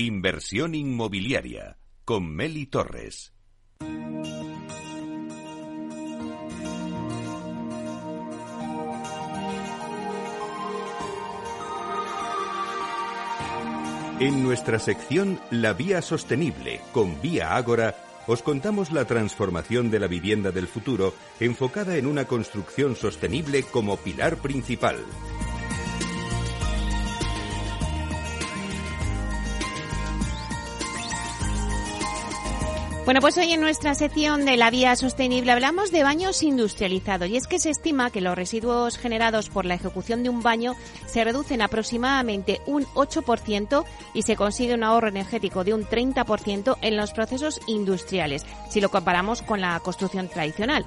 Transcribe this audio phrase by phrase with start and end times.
[0.00, 3.32] Inversión inmobiliaria con Meli Torres.
[14.20, 17.96] En nuestra sección La Vía Sostenible con Vía Ágora,
[18.28, 23.96] os contamos la transformación de la vivienda del futuro enfocada en una construcción sostenible como
[23.96, 25.04] pilar principal.
[33.08, 37.38] Bueno, pues hoy en nuestra sección de la vía sostenible hablamos de baños industrializados y
[37.38, 41.24] es que se estima que los residuos generados por la ejecución de un baño se
[41.24, 47.12] reducen aproximadamente un 8% y se consigue un ahorro energético de un 30% en los
[47.12, 50.84] procesos industriales, si lo comparamos con la construcción tradicional.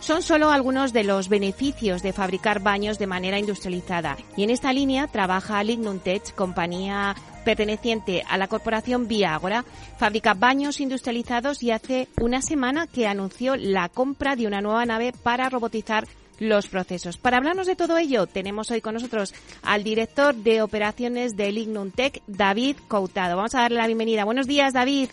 [0.00, 4.72] Son solo algunos de los beneficios de fabricar baños de manera industrializada y en esta
[4.72, 7.14] línea trabaja Lignum Tech, compañía
[7.44, 9.64] perteneciente a la corporación Viagora,
[9.98, 15.12] fabrica baños industrializados y hace una semana que anunció la compra de una nueva nave
[15.22, 16.06] para robotizar
[16.40, 17.18] los procesos.
[17.18, 21.90] Para hablarnos de todo ello, tenemos hoy con nosotros al director de operaciones de Lignum
[21.90, 23.36] Tech, David Coutado.
[23.36, 24.24] Vamos a darle la bienvenida.
[24.24, 25.10] Buenos días, David.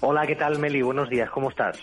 [0.00, 0.80] Hola, ¿qué tal, Meli?
[0.80, 1.76] Buenos días, ¿cómo estás?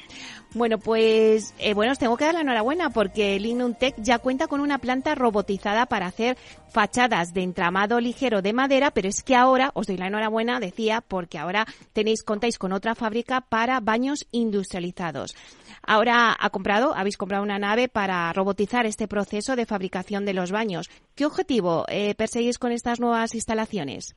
[0.58, 4.48] Bueno, pues eh, bueno, os tengo que dar la enhorabuena porque Lignum Tech ya cuenta
[4.48, 6.36] con una planta robotizada para hacer
[6.70, 11.02] fachadas de entramado ligero de madera, pero es que ahora os doy la enhorabuena, decía,
[11.08, 15.36] porque ahora tenéis contáis con otra fábrica para baños industrializados.
[15.84, 20.52] Ahora ha comprado, habéis comprado una nave para robotizar este proceso de fabricación de los
[20.52, 20.90] baños.
[21.14, 24.16] ¿Qué objetivo eh, perseguís con estas nuevas instalaciones?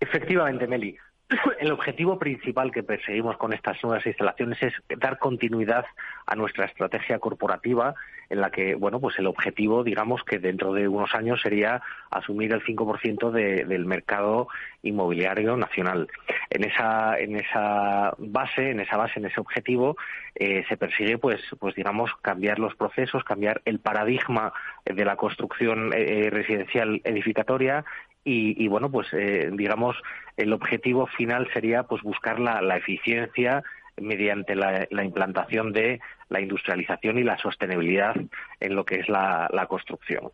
[0.00, 0.96] Efectivamente, Meli.
[1.60, 5.84] el objetivo principal que perseguimos con estas nuevas instalaciones es dar continuidad
[6.26, 7.94] a nuestra estrategia corporativa
[8.30, 12.52] en la que, bueno, pues el objetivo, digamos, que dentro de unos años sería asumir
[12.52, 14.48] el 5% del mercado
[14.82, 16.08] inmobiliario nacional.
[16.50, 19.96] En esa, en esa base, en esa base, en ese objetivo,
[20.34, 24.52] eh, se persigue, pues, pues digamos, cambiar los procesos, cambiar el paradigma
[24.84, 27.84] de la construcción eh, residencial edificatoria
[28.24, 29.96] y, bueno, pues eh, digamos,
[30.36, 33.62] el objetivo final sería pues buscar la, eficiencia
[34.00, 38.14] mediante la, implantación de la industrialización y la sostenibilidad
[38.60, 40.30] en lo que es la, construcción.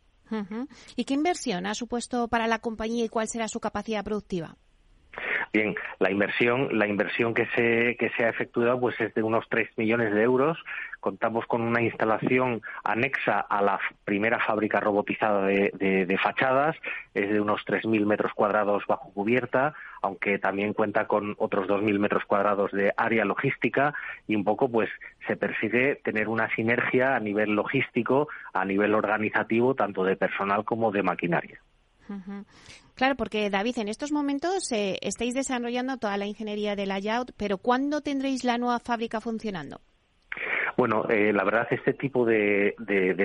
[0.95, 4.57] ¿Y qué inversión ha supuesto para la compañía y cuál será su capacidad productiva?
[5.53, 9.49] Bien, la inversión, la inversión que se, que se ha efectuado pues es de unos
[9.49, 10.57] 3 millones de euros.
[11.01, 15.73] Contamos con una instalación anexa a la primera fábrica robotizada de,
[16.07, 16.77] de, fachadas,
[17.15, 22.25] es de unos 3.000 metros cuadrados bajo cubierta, aunque también cuenta con otros 2.000 metros
[22.27, 23.93] cuadrados de área logística
[24.29, 24.89] y un poco pues
[25.27, 30.93] se persigue tener una sinergia a nivel logístico, a nivel organizativo, tanto de personal como
[30.93, 31.61] de maquinaria.
[32.95, 37.59] Claro, porque David, en estos momentos eh, estáis desarrollando toda la ingeniería del layout, pero
[37.59, 39.81] ¿cuándo tendréis la nueva fábrica funcionando?
[40.77, 42.75] Bueno, eh, la verdad, este tipo de,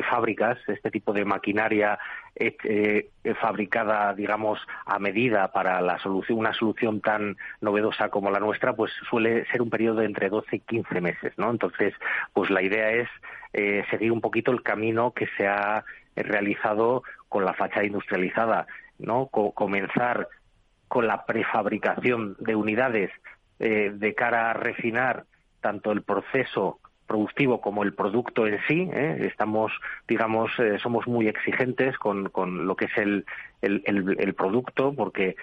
[0.09, 1.98] fábricas, este tipo de maquinaria
[2.36, 3.09] eh,
[3.39, 8.92] fabricada, digamos, a medida para la solución, una solución tan novedosa como la nuestra, pues
[9.09, 11.50] suele ser un periodo de entre 12 y 15 meses, ¿no?
[11.51, 11.94] Entonces,
[12.33, 13.09] pues la idea es
[13.89, 18.65] seguir un poquito el camino que se ha realizado con la fachada industrializada.
[19.00, 19.27] ¿No?
[19.27, 20.27] comenzar
[20.88, 23.12] con la prefabricación de unidades
[23.59, 25.25] eh, de cara a refinar
[25.62, 28.89] tanto el proceso productivo como el producto en sí.
[28.92, 29.18] ¿eh?
[29.21, 29.71] Estamos,
[30.07, 33.25] digamos, eh, somos muy exigentes con, con, lo que es el,
[33.62, 35.36] el, el, producto, porque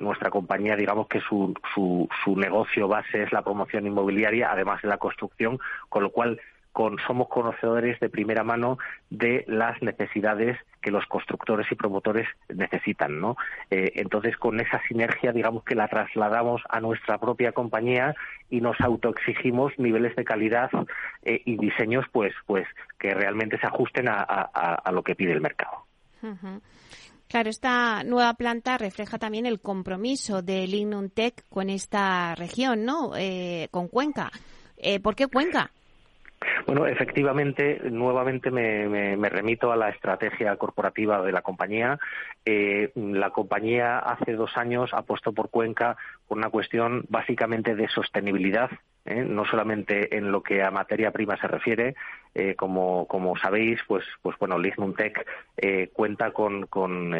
[0.00, 4.88] nuestra compañía, digamos que su, su, su negocio base es la promoción inmobiliaria, además de
[4.88, 5.58] la construcción,
[5.88, 6.38] con lo cual
[7.06, 8.78] somos conocedores de primera mano
[9.10, 13.36] de las necesidades que los constructores y promotores necesitan, ¿no?
[13.70, 18.14] Eh, entonces, con esa sinergia, digamos que la trasladamos a nuestra propia compañía
[18.50, 20.70] y nos autoexigimos niveles de calidad
[21.22, 22.66] eh, y diseños, pues, pues,
[22.98, 25.86] que realmente se ajusten a, lo que pide el mercado.
[27.28, 31.10] Claro, esta nueva planta refleja también el compromiso de Lignum
[31.48, 33.12] con esta región, ¿no?
[33.16, 34.30] Eh, con Cuenca.
[35.02, 35.70] ¿Por qué Cuenca?
[36.66, 41.98] Bueno, efectivamente, nuevamente me, remito a la estrategia corporativa de la compañía.
[42.44, 45.96] Eh, la compañía hace dos años apostó por Cuenca
[46.26, 48.70] por una cuestión básicamente de sostenibilidad,
[49.04, 49.24] ¿eh?
[49.28, 51.94] no solamente en lo que a materia prima se refiere.
[52.36, 55.24] Eh, como, como sabéis, pues, pues bueno, Lignum Tech
[55.92, 57.10] cuenta con, con,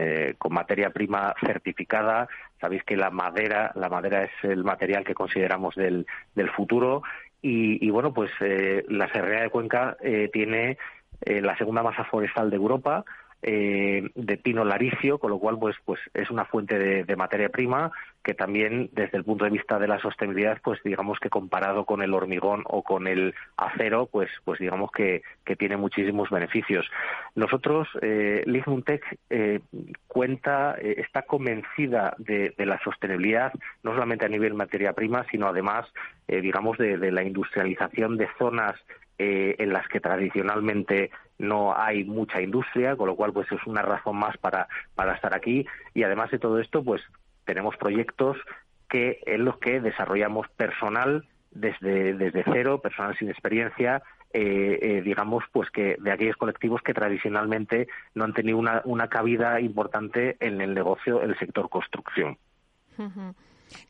[0.50, 2.28] materia prima certificada.
[2.60, 6.06] Sabéis que la madera, la madera es el material que consideramos del
[6.56, 7.02] futuro
[7.46, 10.78] y, bueno, pues eh, la Serrea de Cuenca eh, tiene
[11.20, 13.04] eh, la segunda masa forestal de Europa,
[13.46, 17.92] eh, de pino laricio, con lo cual pues, pues es una fuente de, materia prima
[18.22, 22.00] que también desde el punto de vista de la sostenibilidad, pues digamos que comparado con
[22.00, 25.22] el hormigón o con el acero, pues, pues digamos que,
[25.58, 26.90] tiene muchísimos beneficios.
[27.34, 28.44] Nosotros, eh,
[29.30, 29.60] eh
[30.08, 33.52] cuenta, eh, está convencida de, la sostenibilidad,
[33.82, 35.86] no solamente a nivel materia prima, sino además,
[36.26, 38.74] digamos, de, de la industrialización de zonas
[39.16, 43.82] eh, en las que tradicionalmente no hay mucha industria, con lo cual pues es una
[43.82, 47.02] razón más para, para estar aquí y además de todo esto pues
[47.44, 48.36] tenemos proyectos
[48.88, 54.02] que en los que desarrollamos personal desde, desde cero, personal sin experiencia,
[54.32, 59.08] eh, eh, digamos, pues que de aquellos colectivos que tradicionalmente no han tenido una, una
[59.08, 62.36] cabida importante en el negocio, el sector construcción.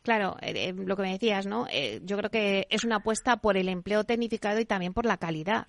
[0.02, 1.66] Claro, eh, eh, lo que me decías, ¿no?
[2.02, 5.66] Yo creo que es una apuesta por el empleo tecnificado y también por la calidad.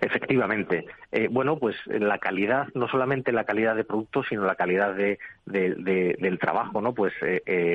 [0.00, 0.86] Efectivamente.
[1.30, 6.38] bueno, pues la calidad, no solamente la calidad de productos, sino la calidad de, del
[6.38, 6.94] trabajo, ¿no?
[6.94, 7.12] Pues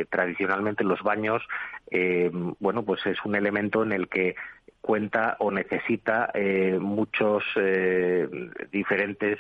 [0.10, 1.42] tradicionalmente los baños,
[2.60, 4.36] bueno, pues es un elemento en el que
[4.82, 6.32] cuenta o necesita
[6.80, 7.44] muchos
[8.72, 9.40] diferentes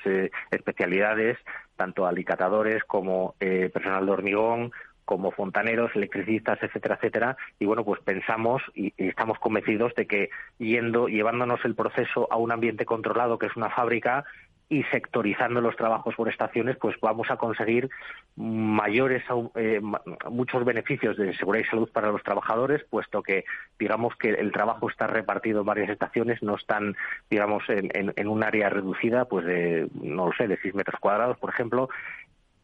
[0.52, 1.38] especialidades,
[1.76, 4.72] tanto alicatadores como personal de hormigón,
[5.12, 7.38] como fontaneros, electricistas, etcétera, etcétera.
[7.60, 12.50] Y bueno, pues pensamos y, estamos convencidos de que yendo, llevándonos el proceso a un
[12.50, 14.24] ambiente controlado, que es una fábrica,
[14.70, 17.90] y sectorizando los trabajos por estaciones, pues vamos a conseguir
[18.38, 19.22] mayores,
[19.56, 19.82] eh,
[20.30, 23.44] muchos beneficios de seguridad y salud para los trabajadores, puesto que,
[23.78, 26.96] digamos, que el trabajo está repartido en varias estaciones, no están,
[27.30, 31.38] digamos, en, en un área reducida, pues de, no lo sé, de 6 metros cuadrados,
[31.38, 31.90] por ejemplo,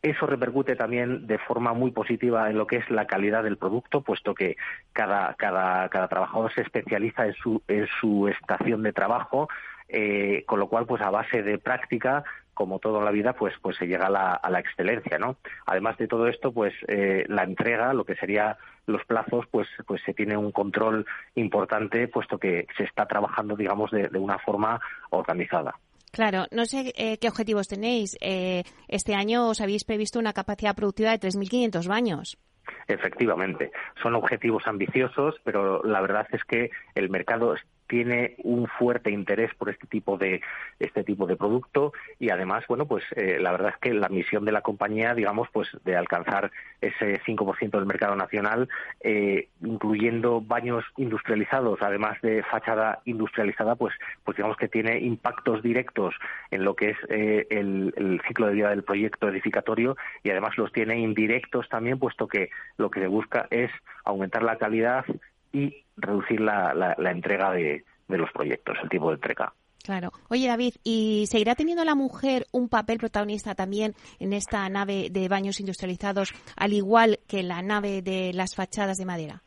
[0.01, 4.01] eso repercute también de forma muy positiva en lo que es la calidad del producto,
[4.01, 4.55] puesto que
[4.93, 9.49] cada, cada, cada trabajador se especializa en su, en su estación de trabajo,
[9.89, 12.23] eh, con lo cual, pues a base de práctica,
[12.53, 15.37] como todo en la vida, pues, pues se llega a la, a la excelencia, ¿no?
[15.65, 20.01] Además de todo esto, pues eh, la entrega, lo que sería los plazos, pues, pues
[20.03, 21.05] se tiene un control
[21.35, 24.79] importante, puesto que se está trabajando, digamos, de una forma
[25.09, 25.75] organizada.
[26.17, 28.17] Claro, no sé eh, qué objetivos tenéis.
[28.21, 32.39] Eh, este año os habéis previsto una capacidad productiva de 3.500 baños.
[32.87, 33.71] Efectivamente,
[34.01, 37.53] son objetivos ambiciosos, pero la verdad es que el mercado
[37.87, 40.41] tiene un fuerte interés por este tipo de
[40.79, 44.45] este tipo de producto y además bueno pues eh, la verdad es que la misión
[44.45, 48.69] de la compañía digamos pues de alcanzar ese 5% del mercado nacional
[49.01, 56.15] eh, incluyendo baños industrializados además de fachada industrializada pues pues digamos que tiene impactos directos
[56.51, 60.57] en lo que es eh, el, el ciclo de vida del proyecto edificatorio y además
[60.57, 63.71] los tiene indirectos también puesto que lo que se busca es
[64.03, 65.05] aumentar la calidad
[65.51, 69.53] y reducir la, la, entrega de, de, los proyectos, el tipo de entrega.
[69.83, 70.11] Claro.
[70.29, 75.29] Oye, David, ¿y seguirá teniendo la mujer un papel protagonista también en esta nave de
[75.29, 79.41] baños industrializados, al igual que la nave de las fachadas de madera?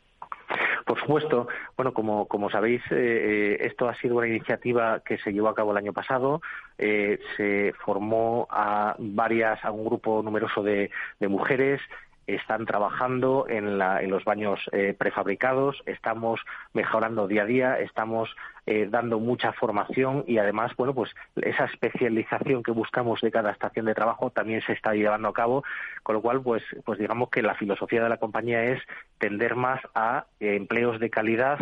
[0.91, 5.31] Por supuesto, bueno, como, como sabéis, eh, eh, esto ha sido una iniciativa que se
[5.31, 6.41] llevó a cabo el año pasado.
[6.77, 11.79] Eh, se formó a varias, a un grupo numeroso de, de mujeres
[12.27, 16.39] están trabajando en, los baños eh, prefabricados, estamos
[16.73, 18.35] mejorando día a día, estamos
[18.65, 23.85] eh, dando mucha formación y además, bueno, pues esa especialización que buscamos de cada estación
[23.85, 25.63] de trabajo también se está llevando a cabo,
[26.03, 28.81] con lo cual, pues, pues digamos que la filosofía de la compañía es
[29.17, 31.59] tender más a eh, empleos de calidad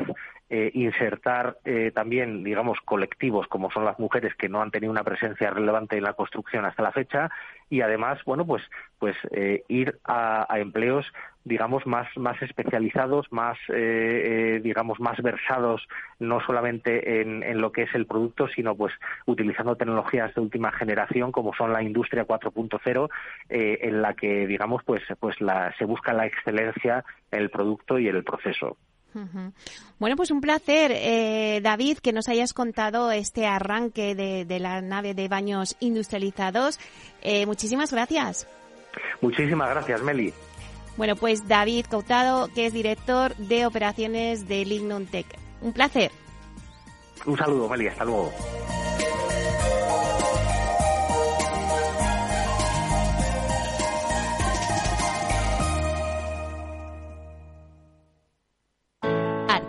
[0.52, 5.04] eh, insertar eh, también, digamos, colectivos como son las mujeres que no han tenido una
[5.04, 7.30] presencia relevante en la construcción hasta la fecha
[7.70, 8.64] y además, bueno, pues,
[8.98, 11.06] pues eh, ir a, empleos,
[11.44, 15.88] digamos, más, más especializados, más, digamos, más versados,
[16.18, 18.94] no solamente en, en, lo que es el producto, sino pues
[19.28, 23.10] utilizando tecnologías de última generación como son la industria 4.0,
[23.50, 28.08] en la que, digamos, pues, pues la, se busca la excelencia en el producto y
[28.08, 28.76] en el proceso.
[30.00, 35.14] Bueno, pues un placer, eh, David, que nos hayas contado este arranque de, la nave
[35.14, 36.80] de baños industrializados.
[37.22, 38.48] Eh, muchísimas gracias.
[39.22, 40.34] Muchísimas gracias, Meli.
[40.98, 45.26] Bueno, pues David Cautado, que es director de operaciones de Lignum Tech.
[45.62, 46.12] Un placer.
[47.26, 47.88] Un saludo, Meli.
[47.88, 48.32] Hasta luego.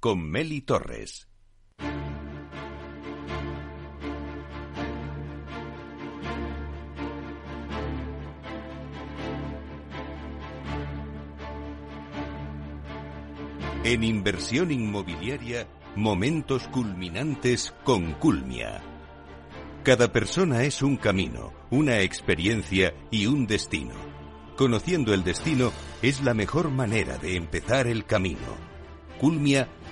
[0.00, 1.28] con Meli Torres.
[13.84, 18.80] En inversión inmobiliaria, momentos culminantes con Culmia.
[19.82, 23.94] Cada persona es un camino, una experiencia y un destino.
[24.56, 28.70] Conociendo el destino es la mejor manera de empezar el camino.
[29.20, 29.68] Culmia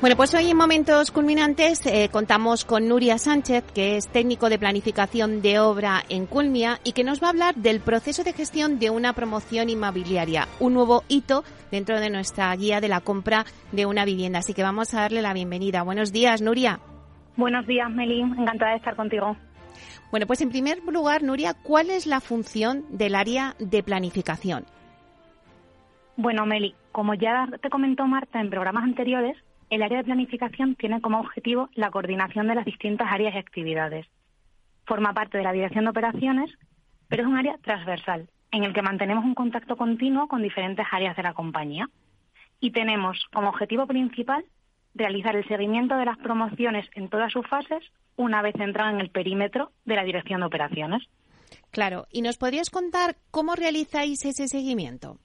[0.00, 4.56] Bueno, pues hoy en Momentos Culminantes eh, contamos con Nuria Sánchez, que es técnico de
[4.56, 8.78] planificación de obra en Culmia y que nos va a hablar del proceso de gestión
[8.78, 13.86] de una promoción inmobiliaria, un nuevo hito dentro de nuestra guía de la compra de
[13.86, 14.38] una vivienda.
[14.38, 15.82] Así que vamos a darle la bienvenida.
[15.82, 16.78] Buenos días, Nuria.
[17.36, 18.20] Buenos días, Meli.
[18.20, 19.36] Encantada de estar contigo.
[20.12, 24.64] Bueno, pues en primer lugar, Nuria, ¿cuál es la función del área de planificación?
[26.16, 29.36] Bueno, Meli, como ya te comentó Marta en programas anteriores,
[29.70, 34.06] el área de planificación tiene como objetivo la coordinación de las distintas áreas y actividades.
[34.86, 36.50] Forma parte de la dirección de operaciones,
[37.08, 41.16] pero es un área transversal, en el que mantenemos un contacto continuo con diferentes áreas
[41.16, 41.88] de la compañía.
[42.60, 44.44] Y tenemos como objetivo principal
[44.94, 47.84] realizar el seguimiento de las promociones en todas sus fases
[48.16, 51.02] una vez entran en el perímetro de la dirección de operaciones.
[51.70, 55.18] Claro, ¿y nos podrías contar cómo realizáis ese seguimiento?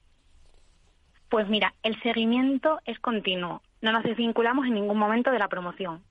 [1.28, 6.02] Pues mira, el seguimiento es continuo no nos desvinculamos en ningún momento de la promoción.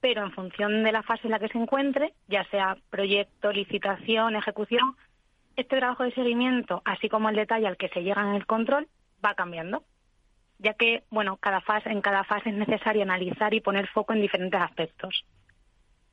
[0.00, 4.36] Pero en función de la fase en la que se encuentre, ya sea proyecto, licitación,
[4.36, 4.96] ejecución,
[5.56, 8.86] este trabajo de seguimiento, así como el detalle al que se llega en el control,
[9.24, 9.82] va cambiando,
[10.60, 14.20] ya que, bueno, cada fase, en cada fase es necesario analizar y poner foco en
[14.20, 15.24] diferentes aspectos.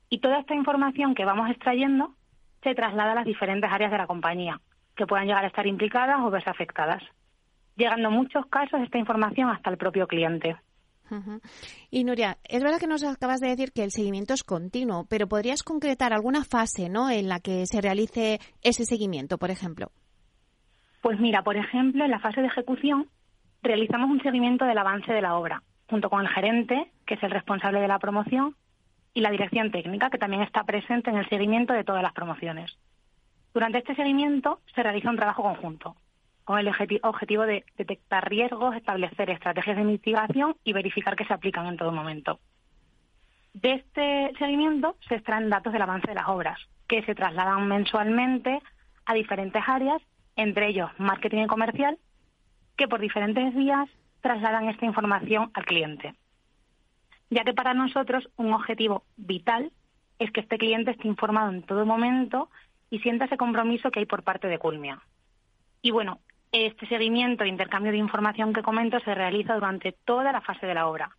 [0.08, 2.16] Y toda esta información que vamos extrayendo
[2.64, 4.60] se traslada a las diferentes áreas de la compañía,
[4.96, 7.04] que puedan llegar a estar implicadas o verse afectadas,
[7.76, 10.56] llegando en muchos casos esta información hasta el propio cliente.
[11.90, 15.28] Y Nuria, es verdad que nos acabas de decir que el seguimiento es continuo, pero
[15.28, 17.10] ¿podrías concretar alguna fase ¿no?
[17.10, 19.90] en la que se realice ese seguimiento, por ejemplo?
[21.02, 23.08] Pues mira, por ejemplo, en la fase de ejecución
[23.62, 27.30] realizamos un seguimiento del avance de la obra, junto con el gerente, que es el
[27.30, 28.56] responsable de la promoción,
[29.14, 32.76] y la dirección técnica, que también está presente en el seguimiento de todas las promociones.
[33.54, 35.96] Durante este seguimiento se realiza un trabajo conjunto,
[36.46, 41.66] con el objetivo de detectar riesgos, establecer estrategias de mitigación y verificar que se aplican
[41.66, 42.38] en todo momento.
[43.52, 48.60] De este seguimiento se extraen datos del avance de las obras, que se trasladan mensualmente
[49.06, 50.00] a diferentes áreas,
[50.36, 51.98] entre ellos marketing y comercial,
[52.76, 53.88] que por diferentes vías
[54.20, 56.14] trasladan esta información al cliente.
[57.28, 59.72] Ya que para nosotros un objetivo vital
[60.20, 62.50] es que este cliente esté informado en todo momento
[62.88, 65.02] y sienta ese compromiso que hay por parte de Culmia.
[65.82, 66.20] Y bueno,
[66.64, 70.74] este seguimiento e intercambio de información que comento se realiza durante toda la fase de
[70.74, 71.10] la obra,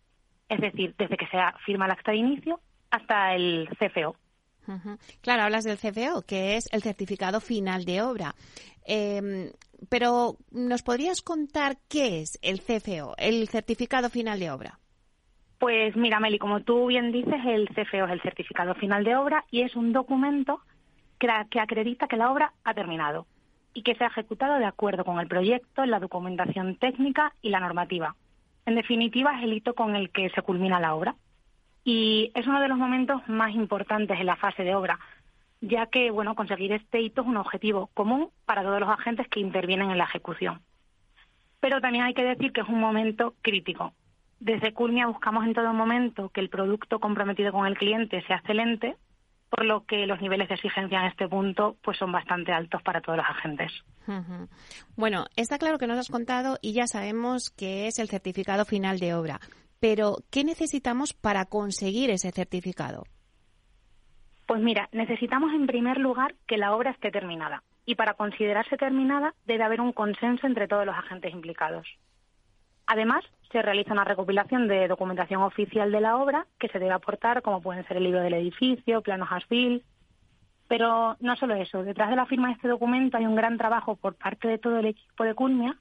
[0.48, 4.16] es decir, desde que se firma el acta de inicio hasta el CFO.
[5.22, 8.34] Claro, hablas del CFO, que es el certificado final de obra.
[8.84, 9.50] Em,
[9.88, 14.78] pero, ¿nos podrías contar qué es el CFO, el certificado final de obra?
[15.58, 19.44] Pues mira, Meli, como tú bien dices, el CFO es el certificado final de obra
[19.50, 20.60] y es un documento
[21.18, 23.26] que, que acredita que la obra ha terminado
[23.78, 27.60] y que se ha ejecutado de acuerdo con el proyecto, la documentación técnica y la
[27.60, 28.16] normativa.
[28.66, 31.14] En definitiva, es el hito con el que se culmina la obra.
[31.84, 34.98] Y es uno de los momentos más importantes en la fase de obra,
[35.60, 39.38] ya que, bueno, conseguir este hito es un objetivo común para todos los agentes que
[39.38, 40.60] intervienen en la ejecución.
[41.60, 43.92] Pero también hay que decir que es un momento crítico.
[44.40, 48.96] Desde Culmia buscamos en todo momento que el producto comprometido con el cliente sea excelente,
[49.50, 53.00] por lo que los niveles de exigencia en este punto pues son bastante altos para
[53.00, 53.72] todos los agentes.
[54.96, 58.98] Bueno, está claro que nos has contado y ya sabemos que es el certificado final
[58.98, 59.38] de obra,
[59.80, 63.04] pero ¿qué necesitamos para conseguir ese certificado?
[64.46, 69.34] Pues mira, necesitamos en primer lugar que la obra esté terminada y para considerarse terminada
[69.46, 71.86] debe haber un consenso entre todos los agentes implicados.
[72.88, 77.42] Además, se realiza una recopilación de documentación oficial de la obra que se debe aportar,
[77.42, 79.84] como pueden ser el libro del edificio, planos ASFIL.
[80.68, 83.96] Pero no solo eso, detrás de la firma de este documento hay un gran trabajo
[83.96, 85.76] por parte de todo el equipo de Culmia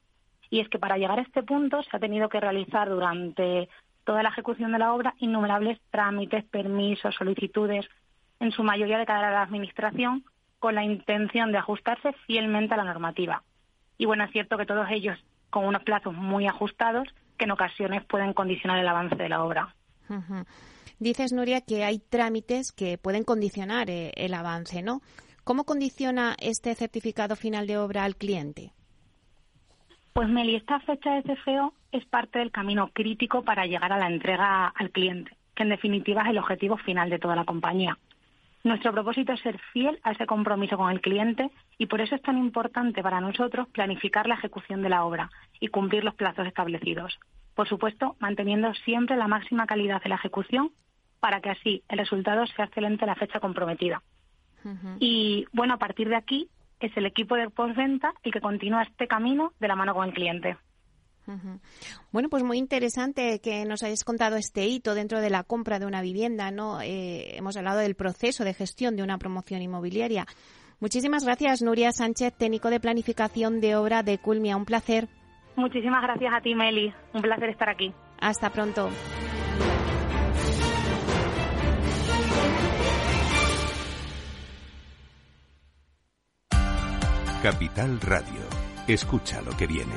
[0.50, 3.70] y es que para llegar a este punto se ha tenido que realizar durante
[4.04, 7.88] toda la ejecución de la obra innumerables trámites, permisos, solicitudes,
[8.42, 10.26] en su mayoría de cara a la Administración,
[10.60, 13.44] con la intención de ajustarse fielmente a la normativa.
[13.98, 15.18] Y bueno, es cierto que todos ellos
[15.50, 19.76] con unos plazos muy ajustados que en ocasiones pueden condicionar el avance de la obra.
[21.00, 25.02] Dices, Nuria, que hay trámites que pueden condicionar eh, el avance, ¿no?
[25.44, 28.72] ¿Cómo condiciona este certificado final de obra al cliente?
[30.14, 34.08] Pues Meli, esta fecha de CFO es parte del camino crítico para llegar a la
[34.08, 37.98] entrega al cliente, que en definitiva es el objetivo final de toda la compañía.
[38.64, 42.22] Nuestro propósito es ser fiel a ese compromiso con el cliente y por eso es
[42.22, 47.18] tan importante para nosotros planificar la ejecución de la obra y cumplir los plazos establecidos.
[47.56, 50.72] Por supuesto, manteniendo siempre la máxima calidad de la ejecución
[51.20, 54.02] para que así el resultado sea excelente a la fecha comprometida.
[55.00, 59.08] Y bueno, a partir de aquí es el equipo de postventa el que continúa este
[59.08, 60.58] camino de la mano con el cliente.
[62.12, 65.86] Bueno, pues muy interesante que nos hayas contado este hito dentro de la compra de
[65.86, 66.82] una vivienda, ¿no?
[66.82, 70.26] Eh, hemos hablado del proceso de gestión de una promoción inmobiliaria.
[70.80, 74.56] Muchísimas gracias, Nuria Sánchez, técnico de planificación de obra de Culmia.
[74.56, 75.08] Un placer.
[75.56, 76.94] Muchísimas gracias a ti, Meli.
[77.14, 77.92] Un placer estar aquí.
[78.20, 78.90] Hasta pronto.
[87.42, 88.42] Capital Radio.
[88.88, 89.94] Escucha lo que viene.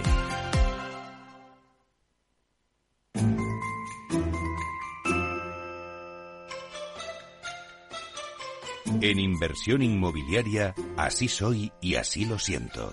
[9.03, 12.93] En inversión inmobiliaria, así soy y así lo siento.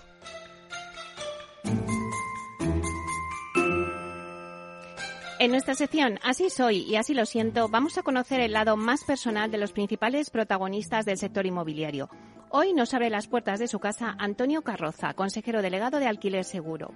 [5.40, 9.04] En nuestra sección Así soy y así lo siento, vamos a conocer el lado más
[9.04, 12.10] personal de los principales protagonistas del sector inmobiliario.
[12.52, 16.94] Hoy nos abre las puertas de su casa Antonio Carroza, consejero delegado de Alquiler Seguro.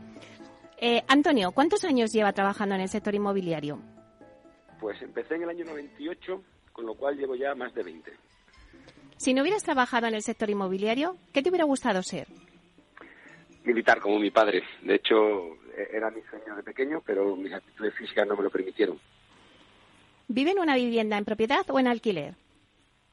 [0.78, 3.82] Eh, Antonio, ¿cuántos años lleva trabajando en el sector inmobiliario?
[4.80, 8.31] Pues empecé en el año 98, con lo cual llevo ya más de 20.
[9.22, 12.28] Si no hubieras trabajado en el sector inmobiliario, ¿qué te hubiera gustado ser?
[13.64, 14.64] Militar, como mi padre.
[14.82, 18.50] De hecho, e-, era mi sueño de pequeño, pero mis actitudes físicas no me lo
[18.50, 19.00] permitieron.
[20.28, 22.34] ¿Vive en una vivienda en propiedad o en alquiler?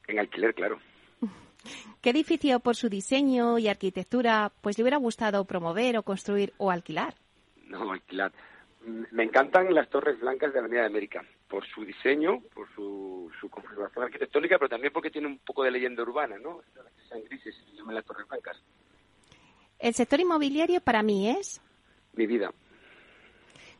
[0.07, 0.79] En alquiler, claro.
[2.01, 6.71] ¿Qué edificio por su diseño y arquitectura pues le hubiera gustado promover o construir o
[6.71, 7.13] alquilar?
[7.67, 8.31] No, alquilar.
[9.11, 13.29] Me encantan las torres blancas de la Avenida de América por su diseño, por su,
[13.41, 16.61] su configuración arquitectónica, pero también porque tiene un poco de leyenda urbana, ¿no?
[17.09, 18.61] Sean grises y llaman las torres blancas.
[19.79, 21.59] ¿El sector inmobiliario para mí es?
[22.13, 22.51] Mi vida.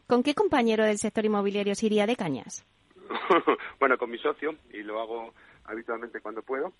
[0.08, 2.66] ¿Con qué compañero del sector inmobiliario se iría de cañas?
[3.80, 5.34] bueno, con mi socio, y lo hago
[5.66, 6.74] habitualmente cuando puedo,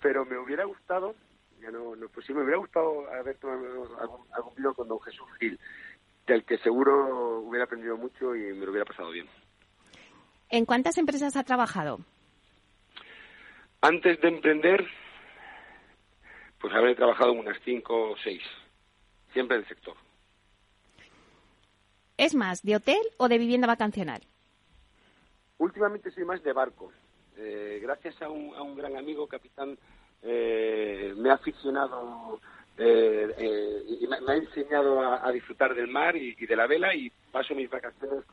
[0.00, 1.16] pero me hubiera gustado,
[1.60, 5.00] ya no, no pues sí, me hubiera gustado haber tomado algún, algún video con don
[5.00, 5.58] Jesús Gil,
[6.28, 9.26] del que seguro hubiera aprendido mucho y me lo hubiera pasado bien.
[10.52, 12.00] ¿En cuántas empresas ha trabajado?
[13.80, 14.86] Antes de emprender,
[16.60, 18.42] pues habré trabajado en unas cinco o seis,
[19.32, 19.96] siempre en el sector.
[22.18, 24.20] ¿Es más de hotel o de vivienda vacacional?
[25.56, 26.92] Últimamente soy más de barco.
[27.38, 29.78] Eh, gracias a un, a un, gran amigo, capitán,
[30.20, 32.38] eh, me ha aficionado
[32.78, 37.54] eh, y me, ha enseñado a, disfrutar del mar y, de la vela y paso
[37.54, 38.24] mis vacaciones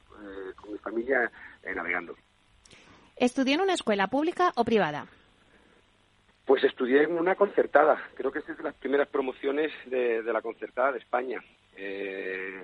[0.55, 1.31] con mi familia
[1.75, 2.15] navegando.
[3.19, 5.05] ¿Estudió en una escuela pública o privada?
[6.45, 8.01] Pues estudié en una concertada.
[8.15, 11.43] Creo que es de las primeras promociones de, la concertada de España.
[11.75, 12.63] Eh,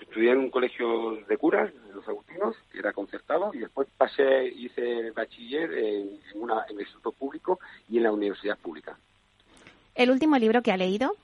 [0.00, 5.10] estudié en un colegio de curas, los agustinos, que era concertado, y después pasé, hice
[5.10, 7.58] bachiller en, una, en el instituto público
[7.90, 8.96] y en la universidad pública.
[9.94, 11.16] ¿El último libro que ha leído?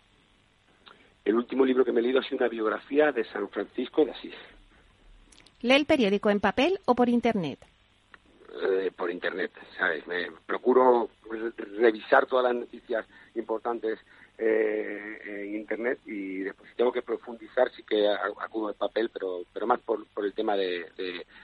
[1.24, 4.12] El último libro que me he leído ha sido una biografía de San Francisco de
[4.12, 4.34] Asís.
[5.62, 7.58] ¿Lee el periódico en papel o por Internet?
[8.62, 10.06] Eh, por Internet, ¿sabes?
[10.06, 11.10] Me procuro
[11.78, 13.98] revisar todas las noticias importantes
[14.38, 19.42] eh, en Internet y después si tengo que profundizar sí que acudo al papel, pero,
[19.52, 20.86] pero más por, por el tema de,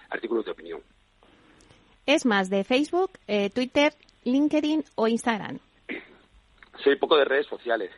[0.08, 0.80] artículos de opinión.
[2.06, 3.92] ¿Es más de Facebook, eh, Twitter,
[4.24, 5.58] LinkedIn o Instagram?
[6.82, 7.90] Soy poco de redes sociales,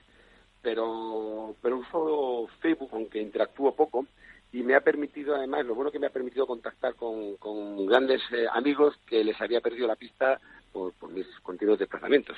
[0.63, 4.07] pero, pero uso Facebook, aunque interactúo poco,
[4.53, 8.23] y me ha permitido, además, lo bueno que me ha permitido contactar con, con grandes
[8.33, 10.41] eh, amigos que les había perdido la pista
[10.73, 12.37] por, por mis continuos desplazamientos.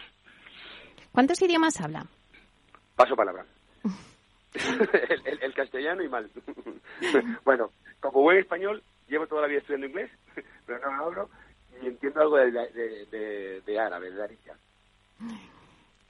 [1.12, 2.06] ¿Cuántos idiomas habla?
[2.96, 3.44] Paso palabra.
[5.40, 6.28] el, castellano y mal.
[7.44, 10.10] bueno, como buen español, llevo toda la vida estudiando inglés,
[10.66, 11.30] pero no hablo
[11.82, 14.56] y entiendo algo de, de, de, árabe, de arica.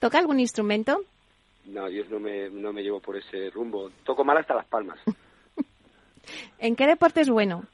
[0.01, 1.01] ¿Toca algún instrumento?
[1.67, 3.91] No, Dios no me, no me llevo por ese rumbo.
[4.03, 4.99] Toco mal hasta las palmas.
[6.59, 7.65] ¿En qué deporte es bueno?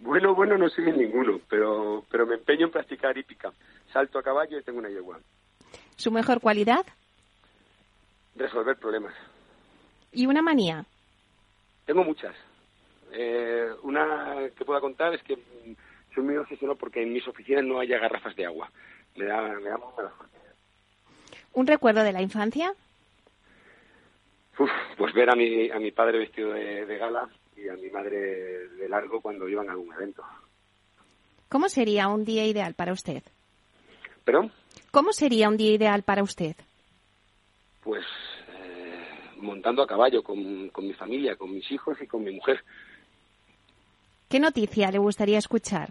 [0.00, 3.52] Bueno, bueno, no soy en ninguno, pero, pero me empeño en practicar hípica.
[3.92, 5.20] Salto a caballo y tengo una yegua.
[5.96, 6.84] ¿Su mejor cualidad?
[8.36, 9.14] resolver problemas.
[10.12, 10.84] ¿Y una manía?
[11.84, 12.34] Tengo muchas.
[13.12, 15.38] Eh, una que pueda contar es que
[16.14, 18.70] soy muy obsesionado porque en mis oficinas no haya garrafas de agua.
[19.16, 20.12] Me da, me da muy mala
[21.54, 22.72] ¿Un recuerdo de la infancia?
[24.58, 27.88] Uf, pues ver a mi, a mi padre vestido de, de, gala y a mi
[27.90, 30.22] madre de largo cuando iban a algún evento.
[31.48, 33.22] ¿Cómo sería un día ideal para usted?
[34.24, 34.52] ¿Perdón?
[34.90, 36.54] ¿Cómo sería un día ideal para usted?
[37.82, 38.04] Pues
[39.40, 42.62] montando a caballo con, con mi familia, con mis hijos y con mi mujer.
[44.28, 45.90] ¿Qué noticia le gustaría escuchar?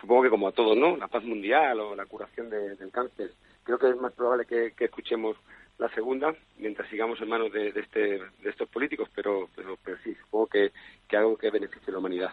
[0.00, 0.96] Supongo que como a todos, ¿no?
[0.96, 3.32] La paz mundial o la curación del cáncer.
[3.70, 5.36] Creo que es más probable que, escuchemos
[5.78, 10.12] la segunda mientras sigamos en manos de, este, de estos políticos, pero, pero, pero sí,
[10.16, 10.72] supongo que,
[11.08, 12.32] que algo que beneficie a la humanidad.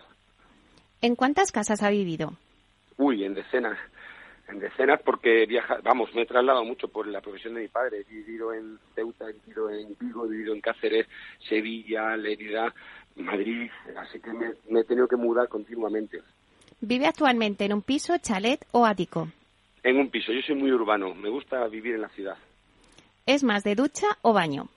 [1.00, 2.34] ¿En cuántas casas ha vivido?
[2.98, 3.78] Uy, en decenas
[4.48, 8.00] en decenas porque viaja, vamos, me he trasladado mucho por la profesión de mi padre.
[8.00, 11.06] He vivido en Ceuta, he vivido en Vigo, he vivido en Cáceres,
[11.48, 12.74] Sevilla, Lérida,
[13.18, 16.24] Madrid, así que me, he tenido que mudar continuamente.
[16.82, 19.28] ¿Vive actualmente en un piso, chalet o ático?
[19.88, 22.36] En un piso, yo soy muy urbano, me gusta vivir en la ciudad.
[23.26, 24.68] ¿Es más de ducha o baño?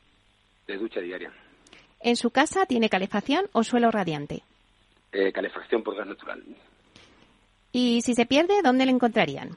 [0.69, 1.33] De ducha diaria.
[1.99, 4.45] ¿En su casa tiene calefacción o suelo radiante?
[5.11, 6.45] Eh, calefacción por gas natural.
[7.73, 9.57] Y si se pierde, ¿dónde le encontrarían?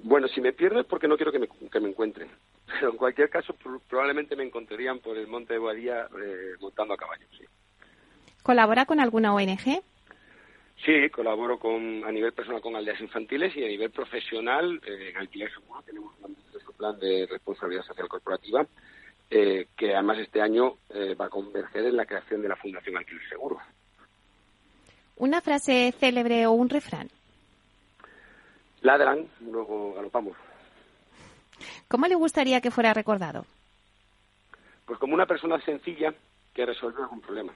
[0.00, 2.28] Bueno, si me pierdo es porque no quiero que me, que me encuentren.
[2.66, 3.54] Pero en cualquier caso,
[3.88, 7.44] probablemente me encontrarían por el monte de Boadilla eh, montando a caballo, sí.
[8.42, 9.80] ¿Colabora con alguna ONG?
[10.84, 15.16] Sí, colaboro con, a nivel personal con aldeas infantiles y a nivel profesional eh, en
[15.18, 16.36] Alquiler Seguro tenemos un
[16.76, 18.66] plan de responsabilidad social corporativa
[19.30, 20.78] eh, que además este año
[21.20, 23.58] va a converger en la creación de la Fundación Alquiler Seguro.
[25.16, 27.10] ¿Una frase célebre o un refrán?
[28.80, 30.36] Ladran, luego galopamos.
[31.88, 33.44] ¿Cómo le gustaría que fuera recordado?
[34.86, 36.14] Pues como una persona sencilla
[36.54, 37.52] que resuelve algún problema.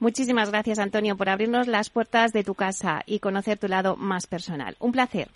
[0.00, 4.26] Muchísimas gracias, Antonio, por abrirnos las puertas de tu casa y conocer tu lado más
[4.26, 4.76] personal.
[4.78, 5.28] Un placer.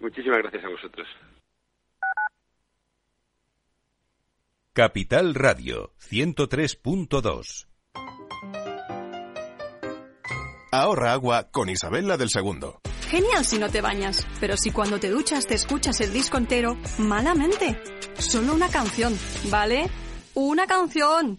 [0.00, 1.06] Muchísimas gracias a vosotros.
[4.72, 7.66] Capital Radio 103.2
[10.70, 12.80] Ahorra agua con Isabel del Segundo.
[13.08, 16.76] Genial si no te bañas, pero si cuando te duchas te escuchas el disco entero,
[16.98, 17.80] malamente.
[18.18, 19.16] Solo una canción,
[19.48, 19.88] ¿vale?
[20.34, 21.38] ¡Una canción!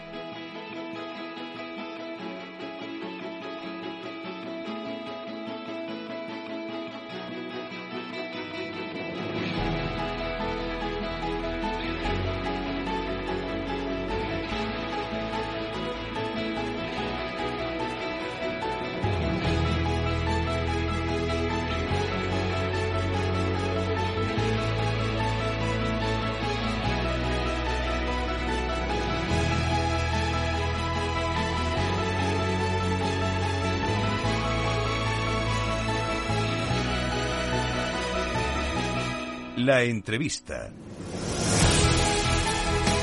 [39.65, 40.71] La entrevista.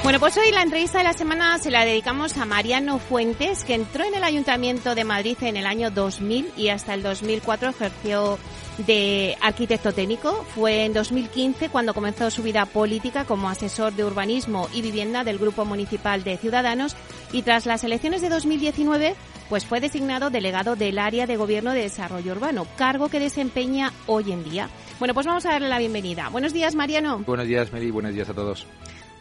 [0.02, 3.74] Bueno, pues hoy la entrevista de la semana se la dedicamos a Mariano Fuentes, que
[3.74, 8.40] entró en el Ayuntamiento de Madrid en el año 2000 y hasta el 2004 ejerció
[8.78, 10.44] de arquitecto técnico.
[10.52, 15.38] Fue en 2015 cuando comenzó su vida política como asesor de urbanismo y vivienda del
[15.38, 16.96] Grupo Municipal de Ciudadanos
[17.30, 19.14] y tras las elecciones de 2019
[19.48, 24.32] pues fue designado delegado del área de Gobierno de Desarrollo Urbano, cargo que desempeña hoy
[24.32, 24.68] en día.
[24.98, 26.28] Bueno, pues vamos a darle la bienvenida.
[26.28, 27.18] Buenos días, Mariano.
[27.18, 27.92] Buenos días, Meli.
[27.92, 28.66] Buenos días a todos.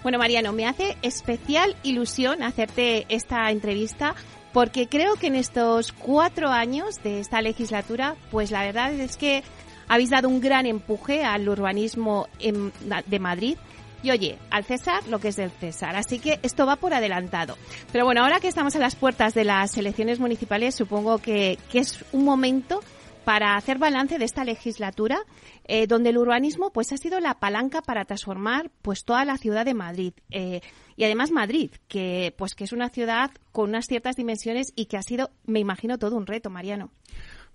[0.01, 4.15] Bueno, Mariano, me hace especial ilusión hacerte esta entrevista
[4.53, 9.43] porque creo que en estos cuatro años de esta legislatura, pues la verdad es que
[9.87, 13.57] habéis dado un gran empuje al urbanismo de Madrid.
[14.01, 15.95] Y oye, al César lo que es del César.
[15.95, 17.55] Así que esto va por adelantado.
[17.91, 21.79] Pero bueno, ahora que estamos a las puertas de las elecciones municipales, supongo que, que
[21.79, 22.81] es un momento
[23.27, 25.19] para hacer balance de esta legislatura,
[25.67, 29.65] eh, donde el urbanismo pues ha sido la palanca para transformar pues toda la ciudad
[29.65, 30.61] de Madrid eh,
[30.95, 34.97] y además Madrid, que pues que es una ciudad con unas ciertas dimensiones y que
[34.97, 36.91] ha sido, me imagino, todo un reto, Mariano.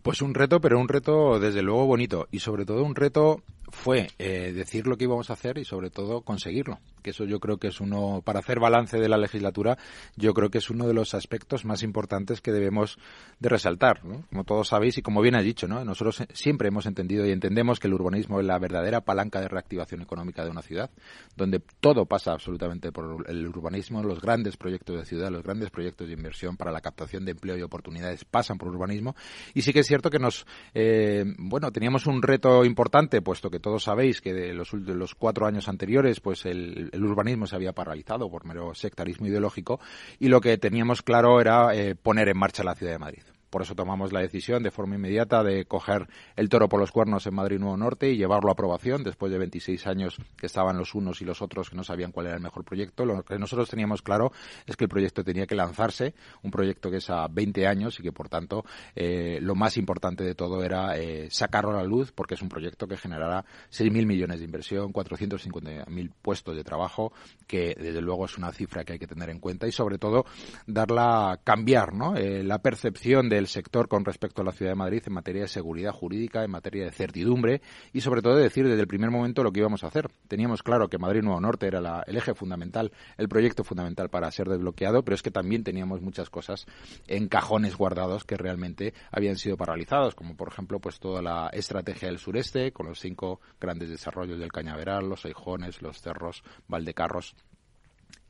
[0.03, 4.11] Pues un reto, pero un reto desde luego bonito y sobre todo un reto fue
[4.19, 7.59] eh, decir lo que íbamos a hacer y sobre todo conseguirlo que eso yo creo
[7.59, 9.77] que es uno, para hacer balance de la legislatura,
[10.17, 12.99] yo creo que es uno de los aspectos más importantes que debemos
[13.39, 14.01] de resaltar.
[14.01, 15.85] Como todos sabéis y como bien has dicho, ¿no?
[15.85, 20.03] nosotros siempre hemos entendido y entendemos que el urbanismo es la verdadera palanca de reactivación
[20.03, 20.91] económica de una ciudad,
[21.37, 26.07] donde todo pasa absolutamente por el urbanismo, los grandes proyectos de ciudad, los grandes proyectos
[26.07, 29.15] de inversión para la captación de empleo y oportunidades pasan por urbanismo.
[29.55, 33.61] Y sí que es cierto que nos, eh, bueno, teníamos un reto importante, puesto que
[33.61, 37.57] todos sabéis que de los, de los cuatro años anteriores, pues el, el urbanismo se
[37.57, 39.81] había paralizado por mero sectarismo ideológico
[40.19, 43.23] y lo que teníamos claro era eh, poner en marcha la ciudad de Madrid.
[43.53, 47.27] Por eso tomamos la decisión de forma inmediata de coger el toro por los cuernos
[47.27, 50.95] en Madrid Nuevo Norte y llevarlo a aprobación después de 26 años que estaban los
[50.95, 53.05] unos y los otros que no sabían cuál era el mejor proyecto.
[53.05, 54.33] Lo que nosotros teníamos claro
[54.65, 58.03] es que el proyecto tenía que lanzarse, un proyecto que es a 20 años y
[58.03, 58.65] que por tanto
[58.97, 62.49] eh, lo más importante de todo era eh, sacarlo a la luz porque es un
[62.49, 67.13] proyecto que generará 6.000 millones de inversión, 450.000 puestos de trabajo,
[67.47, 70.25] que desde luego es una cifra que hay que tener en cuenta y sobre todo
[70.67, 72.17] darla, cambiar ¿no?
[72.17, 75.43] Eh, la percepción de el sector con respecto a la Ciudad de Madrid en materia
[75.43, 77.61] de seguridad jurídica, en materia de certidumbre
[77.93, 80.09] y sobre todo de decir desde el primer momento lo que íbamos a hacer.
[80.29, 84.49] Teníamos claro que Madrid Nuevo Norte era el eje fundamental, el proyecto fundamental para ser
[84.49, 86.67] desbloqueado, pero es que también teníamos muchas cosas
[87.07, 92.09] en cajones guardados que realmente habían sido paralizados, como por ejemplo pues toda la estrategia
[92.09, 97.35] del sureste con los cinco grandes desarrollos del Cañaveral, los Aijones, los Cerros, Valdecarros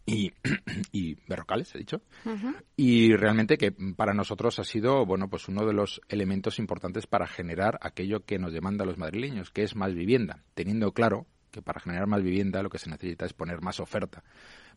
[0.07, 0.33] y,
[0.93, 2.03] y Berrocales, he dicho.
[2.77, 7.27] Y realmente que para nosotros ha sido, bueno, pues uno de los elementos importantes para
[7.27, 11.81] generar aquello que nos demanda los madrileños, que es más vivienda, teniendo claro que para
[11.81, 14.25] generar más vivienda lo que se necesita es poner más oferta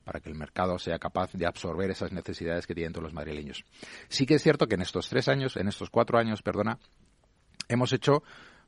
[0.04, 3.66] para que el mercado sea capaz de absorber esas necesidades que tienen todos los madrileños.
[4.08, 6.78] Sí que es cierto que en estos tres años, en estos cuatro años, perdona,
[7.70, 8.24] hemos hecho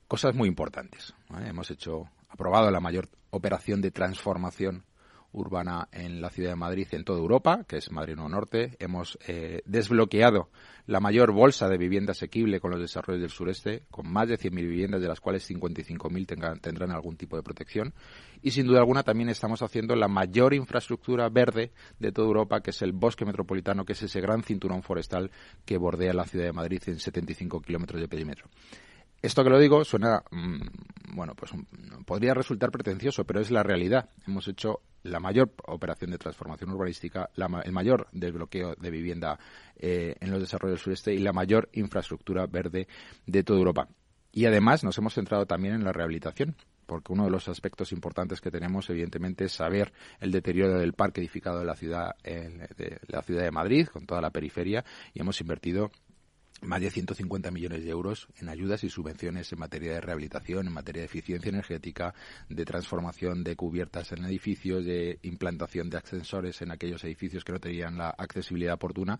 [0.08, 1.14] cosas muy importantes.
[1.46, 4.84] Hemos hecho, aprobado la mayor operación de transformación
[5.32, 8.76] urbana en la ciudad de Madrid en toda Europa, que es Madrid Nuevo Norte.
[8.80, 10.50] Hemos eh, desbloqueado
[10.86, 14.52] la mayor bolsa de vivienda asequible con los desarrollos del sureste, con más de 100.000
[14.56, 17.94] viviendas, de las cuales 55.000 tendrán algún tipo de protección.
[18.42, 22.72] Y sin duda alguna también estamos haciendo la mayor infraestructura verde de toda Europa, que
[22.72, 25.32] es el bosque metropolitano, que es ese gran cinturón forestal
[25.66, 28.48] que bordea la ciudad de Madrid en 75 kilómetros de perímetro.
[29.22, 31.52] Esto que lo digo suena, mm, bueno, pues
[32.06, 34.10] podría resultar pretencioso, pero es la realidad.
[34.28, 39.40] Hemos hecho la mayor operación de transformación urbanística, el mayor desbloqueo de vivienda
[39.76, 42.88] eh, en los desarrollos del sureste y la mayor infraestructura verde
[43.26, 43.88] de toda Europa.
[44.32, 46.56] Y además nos hemos centrado también en la rehabilitación
[46.88, 51.20] porque uno de los aspectos importantes que tenemos, evidentemente, es saber el deterioro del parque
[51.20, 55.42] edificado de la ciudad, de la ciudad de Madrid, con toda la periferia, y hemos
[55.42, 55.92] invertido
[56.62, 60.74] más de 150 millones de euros en ayudas y subvenciones en materia de rehabilitación, en
[60.74, 62.14] materia de eficiencia energética,
[62.50, 67.60] de transformación de cubiertas en edificios, de implantación de ascensores en aquellos edificios que no
[67.60, 69.20] tenían la accesibilidad oportuna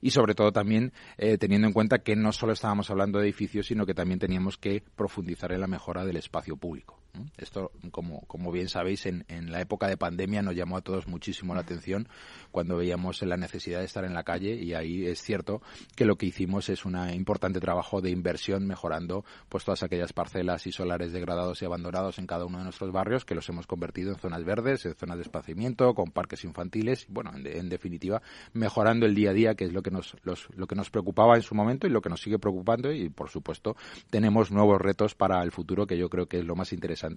[0.00, 3.66] y sobre todo también eh, teniendo en cuenta que no solo estábamos hablando de edificios,
[3.66, 6.98] sino que también teníamos que profundizar en la mejora del espacio público.
[7.36, 11.06] Esto, como, como bien sabéis, en, en, la época de pandemia nos llamó a todos
[11.06, 12.08] muchísimo la atención
[12.50, 15.62] cuando veíamos la necesidad de estar en la calle y ahí es cierto
[15.96, 20.66] que lo que hicimos es un importante trabajo de inversión mejorando pues todas aquellas parcelas
[20.66, 24.12] y solares degradados y abandonados en cada uno de nuestros barrios que los hemos convertido
[24.12, 29.14] en zonas verdes, en zonas de esparcimiento, con parques infantiles, bueno, en, definitiva, mejorando el
[29.14, 31.86] día a día, que es lo que nos lo que nos preocupaba en su momento
[31.86, 33.76] y lo que nos sigue preocupando y por supuesto
[34.10, 37.07] tenemos nuevos retos para el futuro que yo creo que es lo más interesante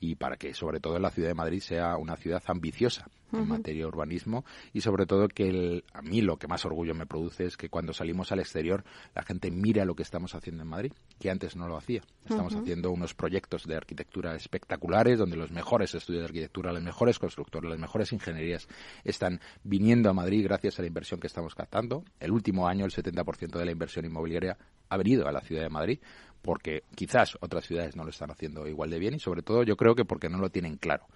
[0.00, 3.82] y para que sobre todo la ciudad de Madrid sea una ciudad ambiciosa en materia
[3.82, 7.56] de urbanismo y sobre todo que a mí lo que más orgullo me produce es
[7.56, 11.30] que cuando salimos al exterior la gente mira lo que estamos haciendo en Madrid, que
[11.30, 12.02] antes no lo hacía.
[12.28, 17.18] Estamos haciendo unos proyectos de arquitectura espectaculares donde los mejores estudios de arquitectura, las mejores
[17.18, 18.68] constructores, las mejores ingenierías
[19.04, 22.04] están viniendo a Madrid gracias a la inversión que estamos captando.
[22.20, 24.56] El último año el 70% de la inversión inmobiliaria
[24.92, 25.98] ha venido a la ciudad de Madrid
[26.42, 29.76] porque quizás otras ciudades no lo están haciendo igual de bien y sobre todo yo
[29.76, 31.06] creo que porque no lo tienen claro.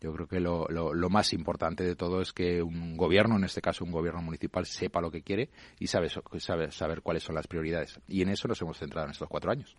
[0.00, 3.62] Yo creo que lo, lo, más importante de todo es que un gobierno, en este
[3.62, 7.46] caso un gobierno municipal, sepa lo que quiere y sabe, sabe saber cuáles son las
[7.46, 7.98] prioridades.
[8.06, 9.74] Y en eso nos hemos centrado en estos cuatro años.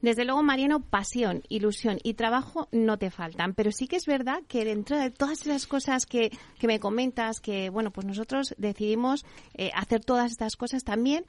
[0.00, 4.38] Desde luego, Mariano, pasión, ilusión y trabajo no te faltan, pero sí que es verdad
[4.46, 9.24] que dentro de todas esas cosas que, que me comentas, que bueno, pues nosotros decidimos
[9.54, 11.24] eh, hacer todas estas cosas también,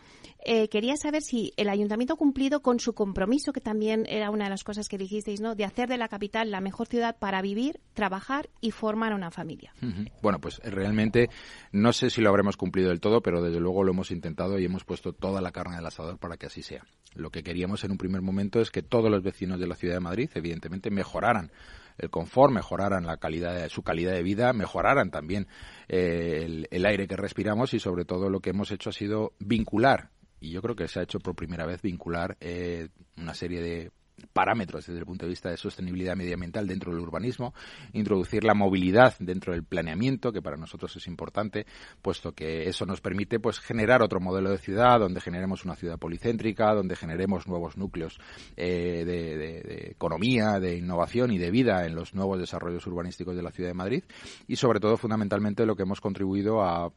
[0.45, 4.45] eh, quería saber si el ayuntamiento ha cumplido con su compromiso, que también era una
[4.45, 5.55] de las cosas que dijisteis, ¿no?
[5.55, 9.73] De hacer de la capital la mejor ciudad para vivir, trabajar y formar una familia.
[10.21, 11.29] Bueno, pues eh, realmente
[11.71, 14.65] no sé si lo habremos cumplido del todo, pero desde luego lo hemos intentado y
[14.65, 16.85] hemos puesto toda la carne del asador para que así sea.
[17.15, 19.95] Lo que queríamos en un primer momento es que todos los vecinos de la ciudad
[19.95, 21.51] de Madrid, evidentemente, mejoraran
[21.97, 25.47] el confort, mejoraran la calidad su calidad de vida, mejoraran también
[25.87, 30.09] eh, el, aire que respiramos y sobre todo lo que hemos hecho ha sido vincular
[30.39, 33.91] y yo creo que se ha hecho por primera vez vincular eh, una serie de
[34.33, 37.53] parámetros desde el punto de vista de sostenibilidad medioambiental dentro del urbanismo,
[37.93, 41.65] introducir la movilidad dentro del planeamiento, que para nosotros es importante,
[42.01, 45.97] puesto que eso nos permite pues generar otro modelo de ciudad, donde generemos una ciudad
[45.97, 48.19] policéntrica, donde generemos nuevos núcleos
[48.55, 53.51] eh, de, economía, de innovación y de vida en los nuevos desarrollos urbanísticos de la
[53.51, 54.03] ciudad de Madrid.
[54.47, 56.91] Y sobre todo fundamentalmente lo que hemos contribuido a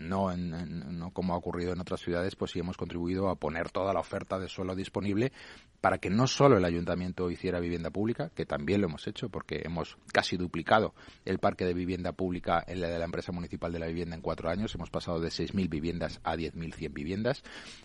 [0.00, 3.92] no, no como ha ocurrido en otras ciudades, pues sí hemos contribuido a poner toda
[3.92, 5.32] la oferta de suelo disponible
[5.80, 9.62] para que no solo el ayuntamiento hiciera vivienda pública, que también lo hemos hecho porque
[9.64, 13.78] hemos casi duplicado el parque de vivienda pública en la de la empresa municipal de
[13.78, 14.74] la vivienda en cuatro años.
[14.74, 17.42] Hemos pasado de 6.000 viviendas a 10.100 viviendas,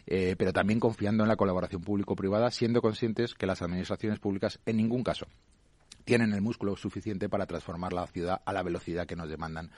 [0.08, 4.78] eh, pero también confiando en la colaboración público-privada, siendo conscientes que las administraciones públicas en
[4.78, 5.28] ningún caso
[6.10, 9.70] tienen el músculo suficiente para transformar la ciudad a la velocidad que nos demandan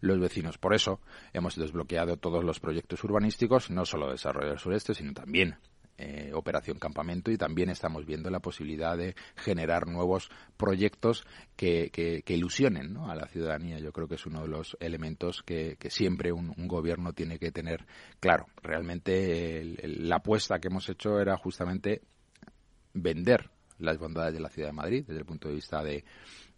[0.00, 0.58] los vecinos.
[0.58, 1.00] Por eso
[1.32, 5.58] hemos desbloqueado todos los proyectos urbanísticos, no solo Desarrollo del Sureste, sino también
[5.98, 11.24] eh, Operación Campamento y también estamos viendo la posibilidad de generar nuevos proyectos
[11.56, 13.78] que, ilusionen a la ciudadanía.
[13.78, 17.86] Yo creo que es uno de los elementos que, siempre un, gobierno tiene que tener
[18.20, 18.46] claro.
[18.62, 22.02] Realmente la apuesta que hemos hecho era justamente
[22.92, 26.04] vender las bondades de la ciudad de Madrid desde el punto de vista de,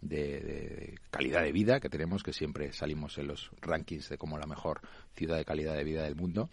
[0.01, 4.47] de, calidad de vida que tenemos, que siempre salimos en los rankings de como la
[4.47, 4.81] mejor
[5.15, 6.49] ciudad de calidad de vida del mundo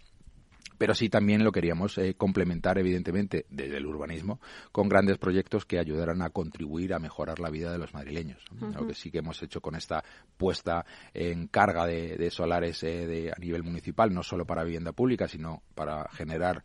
[0.77, 4.39] pero sí también lo queríamos eh, complementar, evidentemente, desde el urbanismo,
[4.71, 8.43] con grandes proyectos que ayudaran a contribuir a mejorar la vida de los madrileños.
[8.59, 10.03] Lo que sí que hemos hecho con esta
[10.37, 15.63] puesta en carga de, solares eh, a nivel municipal, no solo para vivienda pública, sino
[15.75, 16.63] para generar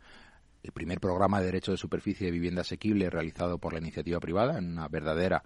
[0.61, 4.57] el primer programa de derecho de superficie de vivienda asequible realizado por la iniciativa privada,
[4.57, 5.43] en una verdadera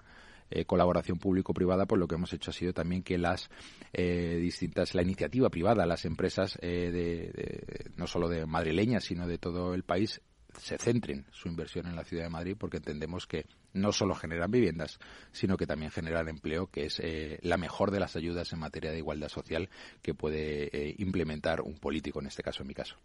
[0.50, 3.50] eh, colaboración público-privada, pues lo que hemos hecho ha sido también que las
[3.94, 9.38] eh, distintas, la iniciativa privada, las empresas eh, de, no solo de madrileñas, sino de
[9.38, 10.22] todo el país,
[10.58, 14.50] se centren su inversión en la ciudad de Madrid porque entendemos que no solo generan
[14.50, 14.98] viviendas,
[15.32, 17.00] sino que también generan empleo, que es
[17.44, 19.70] la mejor de las ayudas en materia de igualdad social
[20.02, 22.96] que puede implementar un político, en este caso, en mi caso.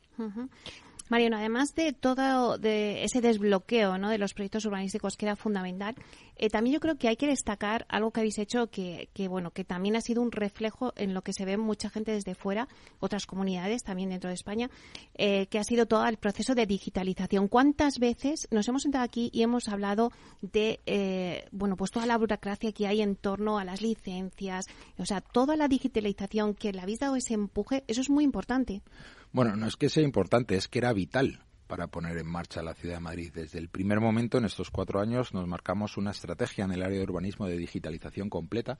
[1.13, 5.95] Mariano, además de todo de ese desbloqueo de los proyectos urbanísticos que era fundamental,
[6.37, 9.51] eh, también yo creo que hay que destacar algo que habéis hecho que, que, bueno,
[9.51, 12.67] que también ha sido un reflejo en lo que se ve mucha gente desde fuera,
[12.99, 14.71] otras comunidades también dentro de España,
[15.15, 17.47] eh, que ha sido todo el proceso de digitalización.
[17.47, 22.17] ¿Cuántas veces nos hemos sentado aquí y hemos hablado de, eh, bueno, pues toda la
[22.17, 24.65] burocracia que hay en torno a las licencias,
[24.97, 28.81] o sea, toda la digitalización que le habéis dado ese empuje, eso es muy importante.
[29.33, 32.75] Bueno, no es que sea importante, es que era vital para poner en marcha la
[32.75, 33.33] ciudad de Madrid.
[33.35, 36.99] Desde el primer momento, en estos cuatro años, nos marcamos una estrategia en el área
[36.99, 38.79] de urbanismo de digitalización completa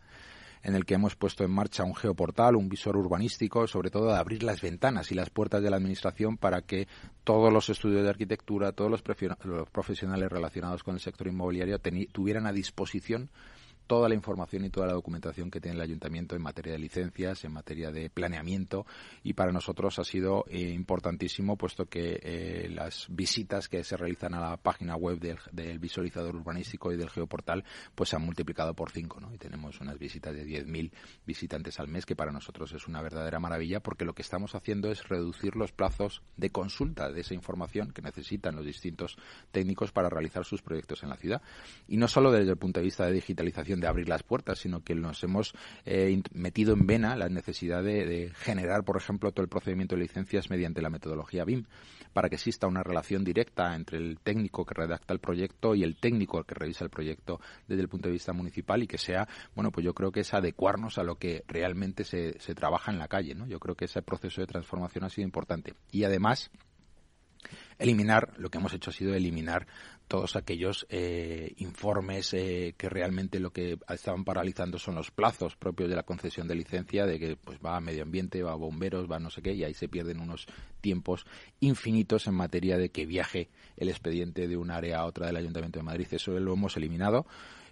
[0.63, 4.19] en el que hemos puesto en marcha un geoportal, un visor urbanístico, sobre todo de
[4.19, 6.87] abrir las ventanas y las puertas de la Administración para que
[7.25, 11.81] todos los estudios de arquitectura, todos los, profesionales relacionados con el sector inmobiliario
[12.13, 13.31] tuvieran a disposición
[13.87, 17.45] toda la información y toda la documentación que tiene el ayuntamiento en materia de licencias,
[17.45, 18.87] en materia de planeamiento
[19.23, 24.35] y para nosotros ha sido eh, importantísimo puesto que eh, las visitas que se realizan
[24.35, 27.65] a la página web del, visualizador urbanístico y del geoportal
[27.95, 29.35] pues se han multiplicado por cinco ¿no?
[29.35, 30.91] y tenemos unas visitas de 10.000
[31.27, 34.91] visitantes al mes que para nosotros es una verdadera maravilla porque lo que estamos haciendo
[34.91, 39.17] es reducir los plazos de consulta de esa información que necesitan los distintos
[39.51, 41.43] técnicos para realizar sus proyectos en la ciudad
[41.89, 44.83] y no solo desde el punto de vista de digitalización de abrir las puertas, sino
[44.83, 45.55] que nos hemos
[45.85, 50.51] eh, metido en vena la necesidad de, generar, por ejemplo, todo el procedimiento de licencias
[50.51, 51.65] mediante la metodología BIM,
[52.13, 55.97] para que exista una relación directa entre el técnico que redacta el proyecto y el
[55.97, 59.71] técnico que revisa el proyecto desde el punto de vista municipal y que sea, bueno,
[59.71, 63.09] pues yo creo que es adecuarnos a lo que realmente se, se trabaja en la
[63.09, 63.47] calle, ¿no?
[63.47, 65.75] Yo creo que ese proceso de transformación ha sido importante.
[65.91, 66.51] Y además,
[67.79, 69.67] eliminar, lo que hemos hecho ha sido eliminar
[70.13, 75.89] todos aquellos eh, informes eh, que realmente lo que estaban paralizando son los plazos propios
[75.89, 79.11] de la concesión de licencia, de que pues va a medio ambiente, va a bomberos,
[79.11, 80.47] va a no sé qué, y ahí se pierden unos
[80.83, 81.25] tiempos
[81.61, 83.49] infinitos en materia de que viaje
[83.79, 86.09] el expediente de un área a otra del Ayuntamiento de Madrid.
[86.11, 87.25] Eso lo hemos eliminado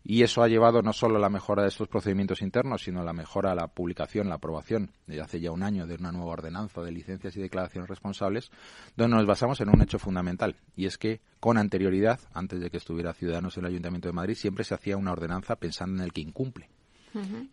[0.04, 3.04] y eso ha llevado no solo a la mejora de estos procedimientos internos, sino a
[3.04, 6.32] la mejora a la publicación, la aprobación desde hace ya un año de una nueva
[6.32, 8.50] ordenanza de licencias y declaraciones responsables,
[8.96, 12.78] donde nos basamos en un hecho fundamental, y es que con anterioridad, antes de que
[12.78, 16.12] estuviera Ciudadanos en el Ayuntamiento de Madrid, siempre se hacía una ordenanza pensando en el
[16.12, 16.68] que incumple.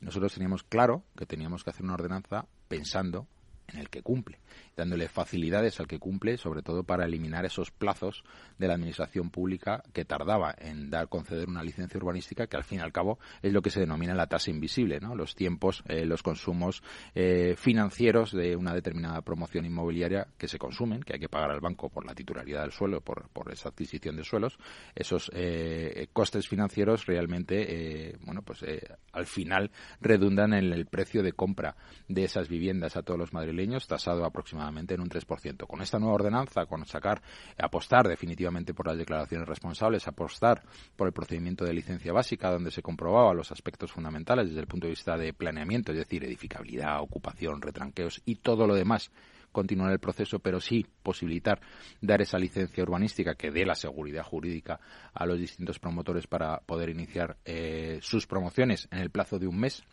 [0.01, 3.27] Nosotros teníamos claro que teníamos que hacer una ordenanza pensando
[3.67, 4.39] en el que cumple,
[4.75, 8.23] dándole facilidades al que cumple, sobre todo para eliminar esos plazos
[8.57, 12.79] de la administración pública que tardaba en dar conceder una licencia urbanística, que al fin
[12.79, 15.15] y al cabo es lo que se denomina la tasa invisible, ¿no?
[15.15, 16.81] Los tiempos, eh, los consumos
[17.13, 21.59] eh, financieros de una determinada promoción inmobiliaria que se consumen, que hay que pagar al
[21.59, 24.57] banco por la titularidad del suelo, por, por esa adquisición de suelos,
[24.95, 28.63] esos eh, costes financieros realmente, bueno, pues
[29.11, 31.75] al final redundan en el precio de compra
[32.07, 33.56] de esas viviendas a todos los madrileños
[33.87, 35.67] tasado aproximadamente en un 3%.
[35.67, 37.21] Con esta nueva ordenanza, con sacar,
[37.57, 40.63] apostar definitivamente por las declaraciones responsables, apostar
[40.95, 44.87] por el procedimiento de licencia básica, donde se comprobaba los aspectos fundamentales desde el punto
[44.87, 49.11] de vista de planeamiento, es decir, edificabilidad, ocupación, retranqueos y todo lo demás
[49.51, 51.59] continuar el proceso, pero sí posibilitar
[52.01, 54.79] dar esa licencia urbanística que dé la seguridad jurídica
[55.13, 59.59] a los distintos promotores para poder iniciar eh, sus promociones en el plazo de un
[59.59, 59.83] mes.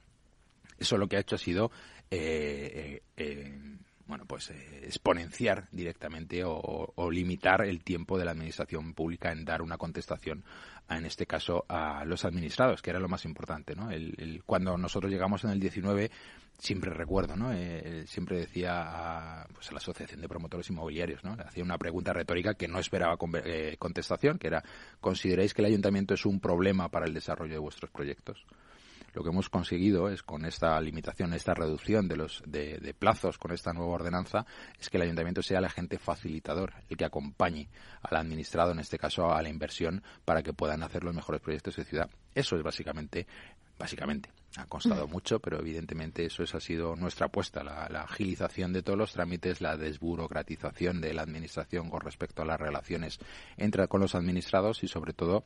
[0.78, 1.70] Eso lo que ha hecho ha sido
[2.16, 3.52] eh, eh,
[4.06, 9.62] bueno, pues eh, exponenciar directamente o, limitar el tiempo de la administración pública en dar
[9.62, 10.44] una contestación,
[10.88, 13.90] en este caso, a los administrados, que era lo más importante, ¿no?
[13.90, 16.10] El, cuando nosotros llegamos en el 19,
[16.58, 17.52] siempre recuerdo, ¿no?
[18.06, 21.32] siempre decía a, pues a la Asociación de Promotores Inmobiliarios, ¿no?
[21.32, 23.16] Hacía una pregunta retórica que no esperaba
[23.78, 24.62] contestación, que era,
[25.00, 28.44] ¿consideráis que el ayuntamiento es un problema para el desarrollo de vuestros proyectos?
[29.14, 33.52] Lo que hemos conseguido es con esta limitación, esta reducción de los de, plazos con
[33.52, 34.44] esta nueva ordenanza,
[34.78, 37.68] es que el ayuntamiento sea el agente facilitador, el que acompañe
[38.02, 41.76] al administrado, en este caso a la inversión, para que puedan hacer los mejores proyectos
[41.76, 42.10] de ciudad.
[42.34, 43.26] Eso es básicamente
[43.78, 44.30] básicamente.
[44.56, 48.96] Ha costado mucho, pero evidentemente eso ha sido nuestra apuesta, la, la, agilización de todos
[48.96, 53.18] los trámites, la desburocratización de la administración con respecto a las relaciones
[53.56, 55.44] entre con los administrados y sobre todo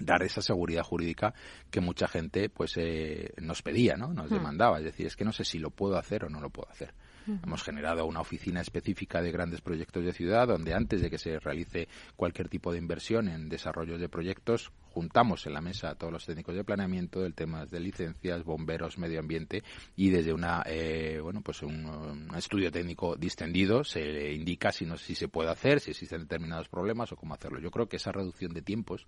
[0.00, 1.34] dar esa seguridad jurídica
[1.70, 4.12] que mucha gente pues eh, nos pedía, ¿no?
[4.12, 4.34] Nos hmm.
[4.34, 6.68] demandaba, es decir, es que no sé si lo puedo hacer o no lo puedo
[6.70, 6.94] hacer.
[7.26, 7.36] Hmm.
[7.44, 11.38] Hemos generado una oficina específica de grandes proyectos de ciudad donde antes de que se
[11.38, 16.12] realice cualquier tipo de inversión en desarrollo de proyectos, juntamos en la mesa a todos
[16.12, 19.62] los técnicos de planeamiento del tema de licencias, bomberos, medio ambiente
[19.96, 25.14] y desde una eh, bueno pues un, estudio técnico distendido se indica si no si
[25.14, 27.60] se puede hacer, si existen determinados problemas o cómo hacerlo.
[27.60, 29.06] Yo creo que esa reducción de tiempos,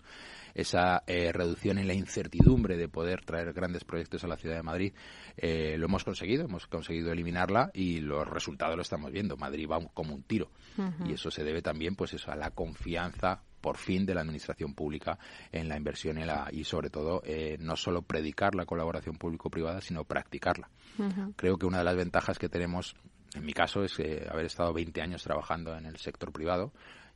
[0.55, 4.63] esa eh, reducción en la incertidumbre de poder traer grandes proyectos a la ciudad de
[4.63, 4.93] Madrid
[5.37, 9.37] eh, lo hemos conseguido, hemos conseguido eliminarla y los resultados lo estamos viendo.
[9.37, 10.51] Madrid va como un tiro
[11.07, 14.75] y eso se debe también pues eso a la confianza por fin de la administración
[14.75, 15.19] pública
[15.51, 19.81] en la inversión y, la, y sobre todo eh, no solo predicar la colaboración público-privada,
[19.81, 20.69] sino practicarla.
[21.37, 22.95] Creo que una de las ventajas que tenemos,
[23.35, 26.73] en mi caso, es eh, haber estado 20 años trabajando en el sector privado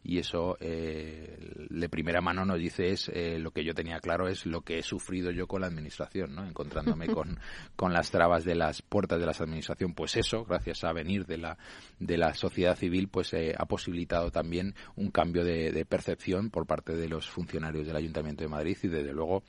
[0.06, 1.36] y eso eh,
[1.68, 4.78] de primera mano nos dice es eh, lo que yo tenía claro es lo que
[4.78, 6.46] he sufrido yo con la administración, ¿no?
[6.46, 7.40] encontrándome con,
[7.76, 9.94] con las trabas de las puertas de la administración.
[9.94, 11.58] Pues eso, gracias a venir de la,
[11.98, 16.66] de la sociedad civil, pues eh, ha posibilitado también un cambio de, de percepción por
[16.66, 19.42] parte de los funcionarios del Ayuntamiento de Madrid y desde luego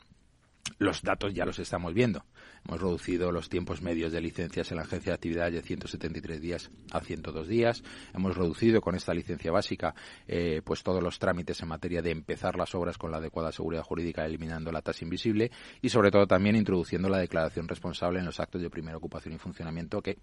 [0.79, 2.25] los datos ya los estamos viendo.
[2.65, 6.69] Hemos reducido los tiempos medios de licencias en la agencia de actividad de 173 días
[6.91, 7.83] a 102 días.
[8.13, 9.95] Hemos reducido con esta licencia básica
[10.27, 13.83] eh, pues todos los trámites en materia de empezar las obras con la adecuada seguridad
[13.83, 15.51] jurídica, eliminando la tasa invisible
[15.81, 19.37] y sobre todo también introduciendo la declaración responsable en los actos de primera ocupación y
[19.37, 20.17] funcionamiento que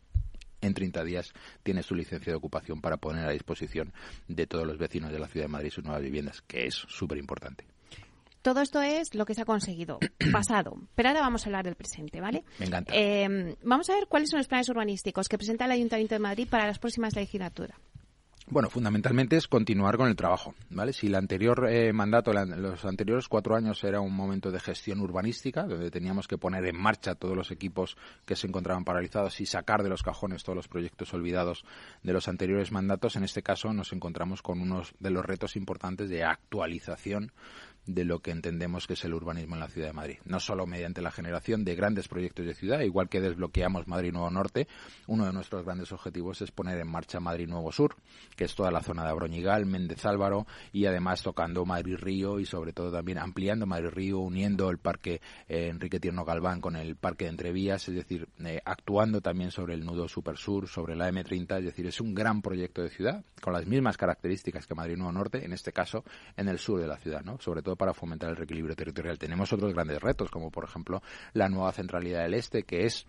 [0.60, 1.32] en 30 días
[1.62, 3.92] tiene su licencia de ocupación para poner a disposición
[4.28, 7.18] de todos los vecinos de la ciudad de Madrid sus nuevas viviendas, que es súper
[7.18, 7.73] importante.
[8.44, 9.98] Todo esto es lo que se ha conseguido,
[10.30, 10.76] pasado.
[10.94, 12.44] Pero ahora vamos a hablar del presente, ¿vale?
[12.58, 12.92] Me encanta.
[12.94, 16.46] Eh, vamos a ver cuáles son los planes urbanísticos que presenta el Ayuntamiento de Madrid
[16.46, 17.78] para las próximas legislaturas.
[18.46, 20.92] Bueno, fundamentalmente es continuar con el trabajo, ¿vale?
[20.92, 25.62] Si el anterior eh, mandato, los anteriores cuatro años era un momento de gestión urbanística,
[25.62, 29.82] donde teníamos que poner en marcha todos los equipos que se encontraban paralizados y sacar
[29.82, 31.64] de los cajones todos los proyectos olvidados
[32.02, 36.10] de los anteriores mandatos, en este caso nos encontramos con unos de los retos importantes
[36.10, 37.32] de actualización
[37.86, 40.18] de lo que entendemos que es el urbanismo en la ciudad de Madrid.
[40.24, 44.30] No solo mediante la generación de grandes proyectos de ciudad, igual que desbloqueamos Madrid Nuevo
[44.30, 44.68] Norte,
[45.06, 47.96] uno de nuestros grandes objetivos es poner en marcha Madrid Nuevo Sur,
[48.36, 52.46] que es toda la zona de Abroñigal, Méndez Álvaro y además tocando Madrid Río y
[52.46, 56.96] sobre todo también ampliando Madrid Río, uniendo el parque eh, Enrique Tierno Galván con el
[56.96, 61.10] parque de Entrevías, es decir, eh, actuando también sobre el nudo Super Sur, sobre la
[61.10, 64.96] M30, es decir, es un gran proyecto de ciudad con las mismas características que Madrid
[64.96, 66.04] Nuevo Norte, en este caso
[66.36, 67.38] en el sur de la ciudad, ¿no?
[67.40, 69.18] Sobre todo para fomentar el reequilibrio territorial.
[69.18, 71.02] Tenemos otros grandes retos, como por ejemplo
[71.32, 73.06] la nueva centralidad del Este, que es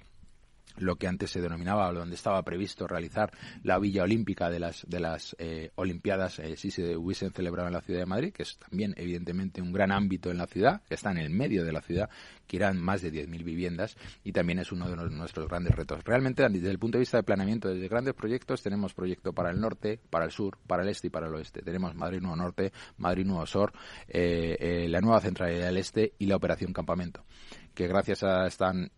[0.78, 3.32] lo que antes se denominaba, donde estaba previsto realizar
[3.64, 7.74] la Villa Olímpica de las, de las eh, Olimpiadas, eh, si se hubiesen celebrado en
[7.74, 10.96] la ciudad de Madrid, que es también evidentemente un gran ámbito en la ciudad, que
[10.96, 12.10] está en el medio de la ciudad,
[12.48, 16.04] que irán más de 10.000 viviendas y también es uno de nuestros grandes retos.
[16.04, 19.60] Realmente, desde el punto de vista de planeamiento, desde grandes proyectos, tenemos proyecto para el
[19.60, 21.62] norte, para el sur, para el este y para el oeste.
[21.62, 23.74] Tenemos Madrid Nuevo Norte, Madrid Nuevo Sur,
[24.08, 27.24] eh, la nueva centralidad del este y la operación Campamento
[27.76, 28.90] que gracias a están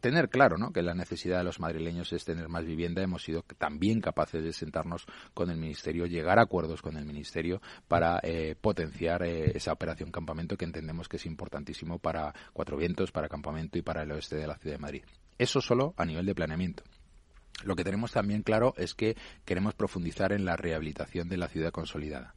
[0.00, 0.72] tener claro ¿no?
[0.72, 4.52] que la necesidad de los madrileños es tener más vivienda, hemos sido también capaces de
[4.52, 9.72] sentarnos con el Ministerio, llegar a acuerdos con el Ministerio para eh, potenciar eh, esa
[9.72, 14.12] operación campamento que entendemos que es importantísimo para Cuatro Vientos, para Campamento y para el
[14.12, 15.04] oeste de la ciudad de Madrid.
[15.38, 16.82] Eso solo a nivel de planeamiento.
[17.64, 21.72] Lo que tenemos también claro es que queremos profundizar en la rehabilitación de la ciudad
[21.72, 22.34] consolidada.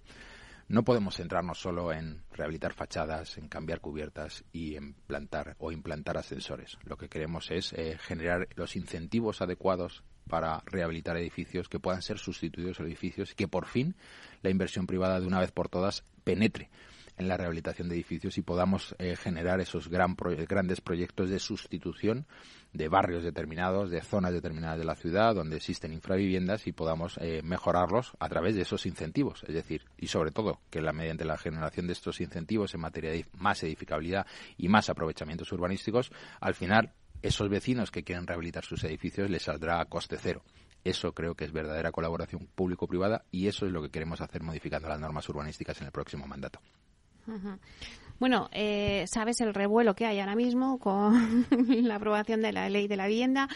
[0.70, 6.16] No podemos centrarnos solo en rehabilitar fachadas, en cambiar cubiertas y en plantar o implantar
[6.16, 6.78] ascensores.
[6.84, 12.20] Lo que queremos es eh, generar los incentivos adecuados para rehabilitar edificios que puedan ser
[12.20, 13.96] sustituidos edificios y que por fin
[14.44, 16.70] la inversión privada de una vez por todas penetre
[17.20, 20.16] en la rehabilitación de edificios y podamos eh, generar esos gran
[20.48, 22.26] grandes proyectos de sustitución
[22.74, 27.42] de barrios determinados, de zonas determinadas de la ciudad donde existen infraviviendas y podamos eh,
[27.44, 29.44] mejorarlos a través de esos incentivos.
[29.48, 33.26] Es decir, y sobre todo que mediante la generación de estos incentivos en materia de
[33.38, 34.26] más edificabilidad
[34.58, 39.82] y más aprovechamientos urbanísticos, al final esos vecinos que quieren rehabilitar sus edificios les saldrá
[39.82, 40.42] a coste cero.
[40.86, 44.88] Eso creo que es verdadera colaboración público-privada y eso es lo que queremos hacer modificando
[44.88, 46.62] las normas urbanísticas en el próximo mandato.
[48.20, 51.46] Bueno, eh, sabes el revuelo que hay ahora mismo con
[51.88, 53.48] la aprobación de la ley de la vivienda.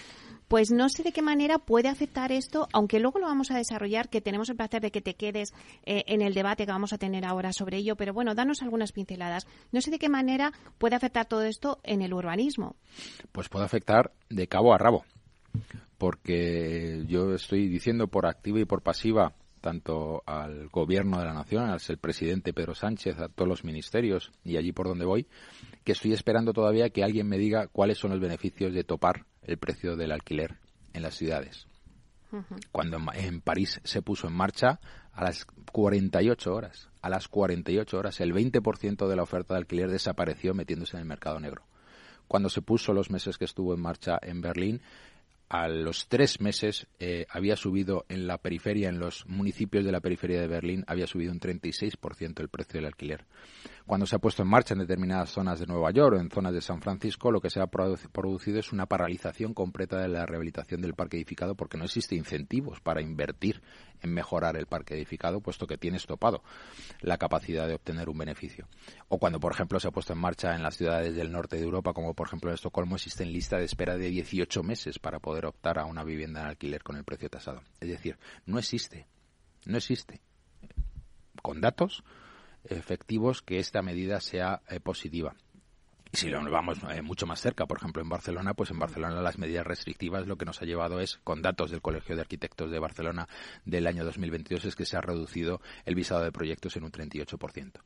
[0.48, 4.10] Pues no sé de qué manera puede afectar esto, aunque luego lo vamos a desarrollar,
[4.10, 5.54] que tenemos el placer de que te quedes
[5.86, 7.96] eh, en el debate que vamos a tener ahora sobre ello.
[7.96, 9.48] Pero bueno, danos algunas pinceladas.
[9.72, 12.76] No sé de qué manera puede afectar todo esto en el urbanismo.
[13.32, 15.04] Pues puede afectar de cabo a rabo
[15.98, 21.70] porque yo estoy diciendo por activa y por pasiva tanto al gobierno de la nación,
[21.70, 25.26] al presidente Pedro Sánchez, a todos los ministerios y allí por donde voy,
[25.86, 29.58] que estoy esperando todavía que alguien me diga cuáles son los beneficios de topar el
[29.58, 30.58] precio del alquiler
[30.92, 31.66] en las ciudades.
[32.74, 34.82] Cuando en, París se puso en marcha
[35.14, 39.90] a las 48 horas, a las 48 horas el 20% de la oferta de alquiler
[39.90, 41.64] desapareció metiéndose en el mercado negro.
[42.28, 44.82] Cuando se puso los meses que estuvo en marcha en Berlín,
[45.54, 50.00] a los tres meses eh, había subido en la periferia, en los municipios de la
[50.00, 53.24] periferia de Berlín, había subido un 36% el precio del alquiler.
[53.86, 56.54] Cuando se ha puesto en marcha en determinadas zonas de Nueva York o en zonas
[56.54, 60.82] de San Francisco, lo que se ha producido es una paralización completa de la rehabilitación
[60.82, 63.62] del parque edificado porque no existe incentivos para invertir
[64.02, 66.44] en mejorar el parque edificado, puesto que tiene estopado
[67.02, 68.70] la capacidad de obtener un beneficio.
[69.10, 71.64] O cuando, por ejemplo, se ha puesto en marcha en las ciudades del norte de
[71.64, 75.46] Europa, como por ejemplo en Estocolmo, existen listas de espera de 18 meses para poder
[75.46, 77.62] optar a una vivienda en alquiler con el precio tasado.
[77.82, 79.08] Es decir, no existe,
[79.66, 80.22] no existe.
[81.42, 82.04] Con datos,
[82.66, 85.36] efectivos que esta medida sea eh, positiva.
[86.14, 89.20] Y si lo vamos eh, mucho más cerca, por ejemplo, en Barcelona, pues en Barcelona
[89.20, 92.70] las medidas restrictivas lo que nos ha llevado es, con datos del Colegio de Arquitectos
[92.70, 93.28] de Barcelona
[93.66, 97.82] del año 2022, es que se ha reducido el visado de proyectos en un 38%.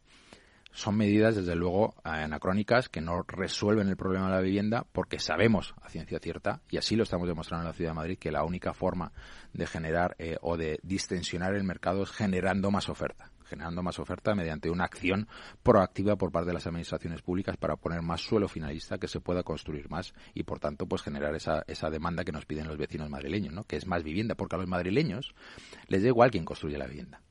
[0.74, 5.74] Son medidas, desde luego, anacrónicas que no resuelven el problema de la vivienda porque sabemos
[5.82, 8.44] a ciencia cierta, y así lo estamos demostrando en la Ciudad de Madrid, que la
[8.44, 9.14] única forma
[9.54, 14.36] de generar eh, o de distensionar el mercado es generando más oferta generando más oferta
[14.36, 15.28] mediante una acción
[15.64, 19.44] proactiva por parte de las administraciones públicas para poner más suelo finalista que se pueda
[19.44, 23.10] construir más y por tanto pues generar esa, esa demanda que nos piden los vecinos
[23.10, 23.64] madrileños, ¿no?
[23.64, 25.34] que es más vivienda, porque a los madrileños
[25.88, 27.22] les da igual quién construye la vivienda.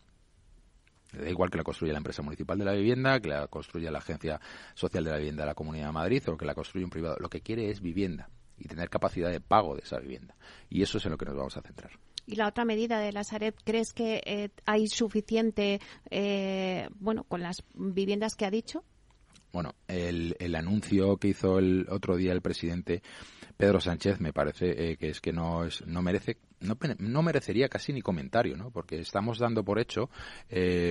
[1.12, 3.90] Les da igual que la construya la empresa municipal de la vivienda, que la construya
[3.90, 4.40] la agencia
[4.74, 7.16] social de la vivienda de la Comunidad de Madrid o que la construya un privado.
[7.20, 10.34] Lo que quiere es vivienda y tener capacidad de pago de esa vivienda.
[10.68, 11.92] Y eso es en lo que nos vamos a centrar.
[12.26, 17.40] Y la otra medida de la Sareb, ¿crees que eh, hay suficiente, eh, bueno, con
[17.40, 18.84] las viviendas que ha dicho?
[19.52, 23.02] Bueno, el, el, anuncio que hizo el otro día el presidente
[23.56, 27.68] Pedro Sánchez me parece eh, que es que no es, no merece no, no, merecería
[27.68, 28.70] casi ni comentario, ¿no?
[28.70, 30.10] Porque estamos dando por hecho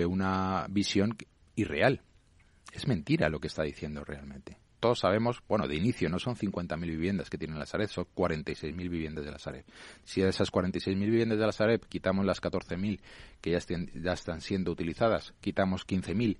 [0.07, 1.15] una visión
[1.55, 2.01] irreal.
[2.71, 6.79] Es mentira lo que está diciendo realmente todos sabemos, bueno, de inicio no son 50.000
[6.81, 9.65] viviendas que tiene la Sareb, son 46.000 viviendas de la Sareb.
[10.03, 12.99] Si de esas 46.000 viviendas de la Sareb quitamos las 14.000
[13.41, 16.37] que ya, están siendo utilizadas, quitamos 15.000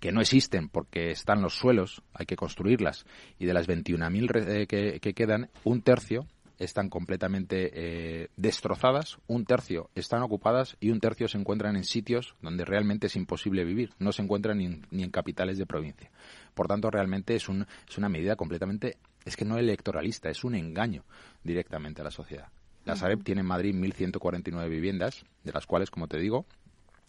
[0.00, 3.06] que no existen porque están los suelos, hay que construirlas,
[3.38, 6.26] y de las 21.000 eh, que, que quedan, un tercio
[6.58, 12.34] están completamente eh, destrozadas, un tercio están ocupadas y un tercio se encuentran en sitios
[12.40, 16.10] donde realmente es imposible vivir, no se encuentran ni en, ni en capitales de provincia.
[16.54, 20.54] Por tanto, realmente es, un, es una medida completamente, es que no electoralista, es un
[20.54, 21.04] engaño
[21.42, 22.48] directamente a la sociedad.
[22.84, 26.46] La Sareb tiene en Madrid 1.149 viviendas, de las cuales, como te digo,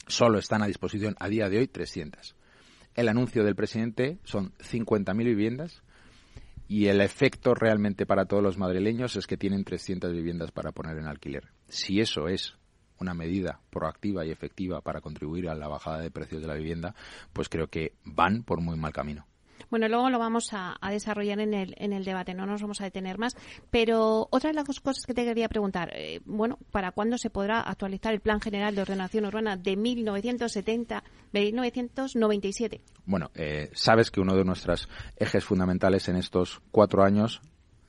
[0.07, 2.35] solo están a disposición a día de hoy 300.
[2.95, 5.81] El anuncio del presidente son 50.000 viviendas
[6.67, 10.97] y el efecto realmente para todos los madrileños es que tienen 300 viviendas para poner
[10.97, 11.49] en alquiler.
[11.67, 12.55] Si eso es
[12.99, 16.95] una medida proactiva y efectiva para contribuir a la bajada de precios de la vivienda,
[17.33, 19.25] pues creo que van por muy mal camino.
[19.73, 22.83] Bueno, luego lo vamos a, desarrollar en el, en el debate, no nos vamos a
[22.83, 23.35] detener más.
[23.71, 27.59] Pero otra de las cosas que te quería preguntar, eh, bueno, ¿para cuándo se podrá
[27.59, 32.81] actualizar el Plan General de Ordenación Urbana de 1970, 1997?
[33.07, 37.41] Bueno, eh, sabes que uno de nuestros ejes fundamentales en estos cuatro años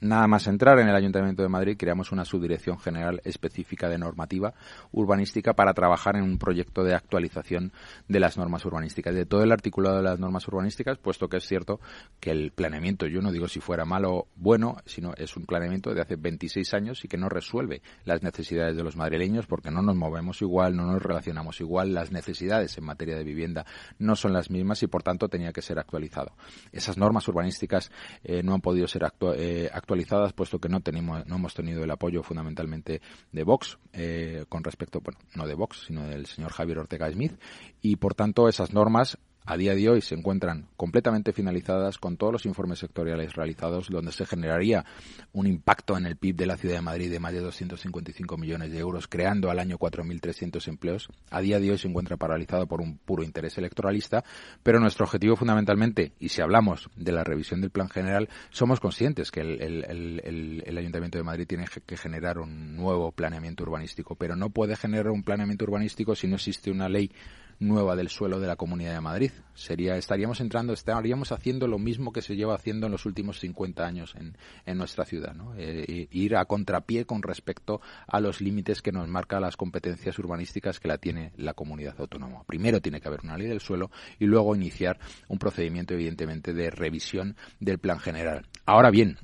[0.05, 4.53] Nada más entrar en el Ayuntamiento de Madrid, creamos una subdirección general específica de normativa
[4.93, 7.73] urbanística para trabajar en un proyecto de actualización
[8.07, 11.47] de las normas urbanísticas, de todo el articulado de las normas urbanísticas, puesto que es
[11.47, 11.81] cierto
[12.21, 15.95] que el planeamiento, yo no digo si fuera malo o bueno, sino es un planeamiento
[15.95, 19.81] de hace 26 años y que no resuelve las necesidades de los madrileños porque no
[19.81, 23.65] nos movemos igual, no nos relacionamos igual, las necesidades en materia de vivienda
[23.99, 26.33] no son las mismas y por tanto tenía que ser actualizado.
[26.73, 27.91] Esas normas urbanísticas
[28.23, 29.05] eh, no han podido ser
[29.39, 29.94] eh, actualizadas
[30.35, 33.01] puesto que no, tenemos, no hemos tenido el apoyo fundamentalmente
[33.33, 37.33] de Vox, eh, con respecto, bueno, no de Vox, sino del señor Javier Ortega Smith,
[37.81, 42.33] y por tanto esas normas a día de hoy se encuentran completamente finalizadas con todos
[42.33, 44.85] los informes sectoriales realizados, donde se generaría
[45.33, 48.73] un impacto en el PIB de la Ciudad de Madrid de más de 255 millones
[48.73, 51.09] de euros, creando al año 4.300 empleos.
[51.31, 54.25] A día de hoy se encuentra paralizado por un puro interés electoralista,
[54.63, 59.31] pero nuestro objetivo fundamentalmente, y si hablamos de la revisión del plan general, somos conscientes
[59.31, 64.77] que el, Ayuntamiento de Madrid tiene que generar un nuevo planeamiento urbanístico, pero no puede
[64.77, 67.11] generar un planeamiento urbanístico si no existe una ley
[67.59, 69.31] nueva del suelo de la Comunidad de Madrid.
[69.55, 73.87] Sería, estaríamos entrando, estaríamos haciendo lo mismo que se lleva haciendo en los últimos 50
[73.87, 74.37] años en,
[74.67, 75.55] en nuestra ciudad, ¿no?
[75.57, 80.81] Eh, ir a contrapié con respecto a los límites que nos marca las competencias urbanísticas
[80.81, 82.45] que la tiene la comunidad autónoma.
[82.45, 84.99] Primero tiene que haber una ley del suelo y luego iniciar
[85.29, 88.47] un procedimiento, evidentemente, de revisión del plan general.
[88.67, 89.19] Ahora bien,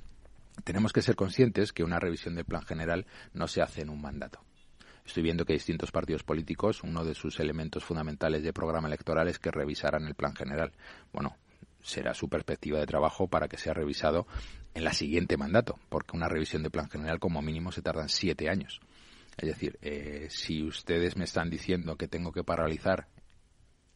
[0.64, 4.00] tenemos que ser conscientes que una revisión del plan general no se hace en un
[4.00, 4.40] mandato
[5.10, 9.38] estoy viendo que distintos partidos políticos, uno de sus elementos fundamentales de programa electoral es
[9.38, 10.72] que revisaran el plan general.
[11.12, 11.36] Bueno,
[11.82, 14.26] será su perspectiva de trabajo para que sea revisado
[14.72, 18.48] en la siguiente mandato, porque una revisión de plan general como mínimo se tardan siete
[18.48, 18.80] años.
[19.36, 23.08] Es decir, eh, si ustedes me están diciendo que tengo que paralizar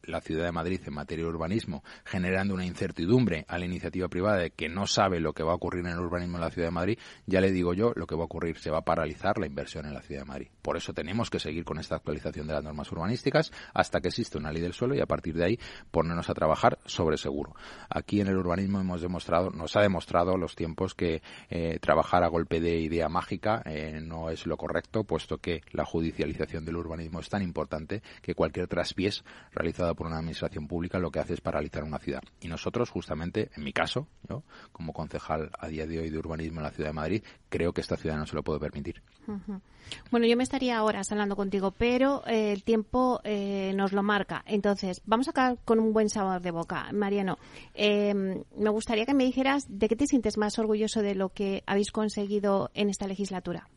[0.07, 4.37] la Ciudad de Madrid en materia de urbanismo, generando una incertidumbre a la iniciativa privada
[4.37, 6.67] de que no sabe lo que va a ocurrir en el urbanismo en la Ciudad
[6.67, 9.37] de Madrid, ya le digo yo lo que va a ocurrir, se va a paralizar
[9.37, 10.47] la inversión en la Ciudad de Madrid.
[10.61, 14.37] Por eso tenemos que seguir con esta actualización de las normas urbanísticas hasta que exista
[14.37, 15.59] una ley del suelo y a partir de ahí
[15.91, 17.55] ponernos a trabajar sobre seguro.
[17.89, 22.27] Aquí en el urbanismo hemos demostrado, nos ha demostrado los tiempos que eh, trabajar a
[22.27, 27.19] golpe de idea mágica eh, no es lo correcto, puesto que la judicialización del urbanismo
[27.19, 31.41] es tan importante que cualquier traspiés realizado por una administración pública lo que hace es
[31.41, 32.21] paralizar una ciudad.
[32.41, 36.59] Y nosotros, justamente, en mi caso, yo, como concejal a día de hoy de urbanismo
[36.59, 39.01] en la ciudad de Madrid, creo que esta ciudad no se lo puede permitir.
[40.11, 44.43] Bueno, yo me estaría horas hablando contigo, pero eh, el tiempo eh, nos lo marca.
[44.45, 46.91] Entonces, vamos a acabar con un buen sabor de boca.
[46.91, 47.37] Mariano,
[47.73, 51.63] em, me gustaría que me dijeras de qué te sientes más orgulloso de lo que
[51.65, 53.67] habéis conseguido en esta legislatura.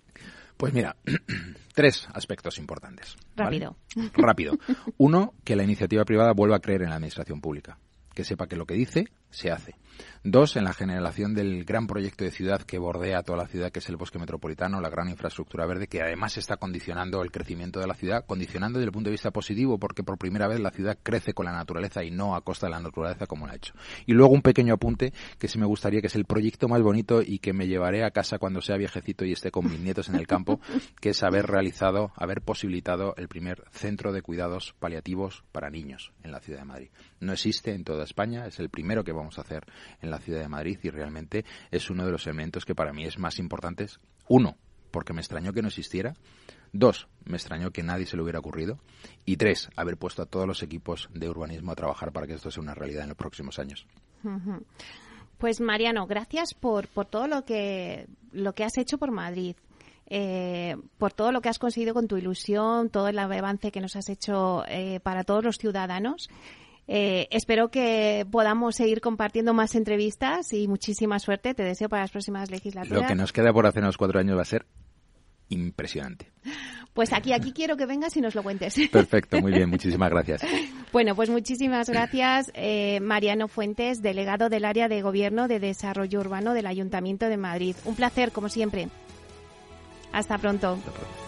[0.59, 0.97] Pues mira,
[1.75, 3.17] tres aspectos importantes.
[3.37, 3.77] Rápido.
[4.15, 4.59] Rápido.
[4.99, 7.79] Uno, que la iniciativa privada vuelva a creer en la administración pública,
[8.13, 9.75] que sepa que lo que dice se hace.
[10.25, 13.79] Dos, en la generación del gran proyecto de ciudad que bordea toda la ciudad, que
[13.79, 17.87] es el bosque metropolitano, la gran infraestructura verde, que además está condicionando el crecimiento de
[17.87, 20.99] la ciudad, condicionando desde el punto de vista positivo, porque por primera vez la ciudad
[21.03, 23.75] crece con la naturaleza y no a costa de la naturaleza como lo ha hecho.
[24.07, 27.23] Y luego un pequeño apunte que sí me gustaría, que es el proyecto más bonito
[27.23, 30.17] y que me llevaré a casa cuando sea viejecito y esté con mis nietos en
[30.17, 30.61] el campo,
[31.01, 36.33] que es haber realizado, haber posibilitado el primer centro de cuidados paliativos para niños en
[36.33, 36.91] la ciudad de Madrid.
[37.21, 39.65] No existe en toda España, es el primero que vamos a hacer
[40.01, 43.05] en la ciudad de Madrid y realmente es uno de los elementos que para mí
[43.05, 44.01] es más importantes.
[44.29, 44.57] Uno,
[44.91, 46.15] porque me extrañó que no existiera.
[46.73, 48.79] Dos, me extrañó que nadie se le hubiera ocurrido.
[49.25, 52.51] Y tres, haber puesto a todos los equipos de urbanismo a trabajar para que esto
[52.51, 53.87] sea una realidad en los próximos años.
[55.39, 59.57] Pues Mariano, gracias por, por todo lo que, lo que has hecho por Madrid.
[60.11, 63.95] Eh, por todo lo que has conseguido con tu ilusión, todo el avance que nos
[63.95, 66.31] has hecho eh, para todos los ciudadanos.
[66.91, 71.55] Eh, espero que podamos seguir compartiendo más entrevistas y muchísima suerte.
[71.55, 73.03] Te deseo para las próximas legislaturas.
[73.03, 74.65] Lo que nos queda por hacer en los cuatro años va a ser
[75.51, 76.33] impresionante.
[76.95, 78.75] Pues aquí, aquí quiero que vengas y nos lo cuentes.
[78.93, 80.43] Perfecto, muy bien, muchísimas gracias.
[80.91, 86.55] Bueno, pues muchísimas gracias, eh, Mariano Fuentes, delegado del área de Gobierno de Desarrollo Urbano
[86.55, 87.77] del Ayuntamiento de Madrid.
[87.85, 88.89] Un placer, como siempre.
[90.13, 90.79] Hasta pronto.
[90.79, 91.28] Hasta pronto.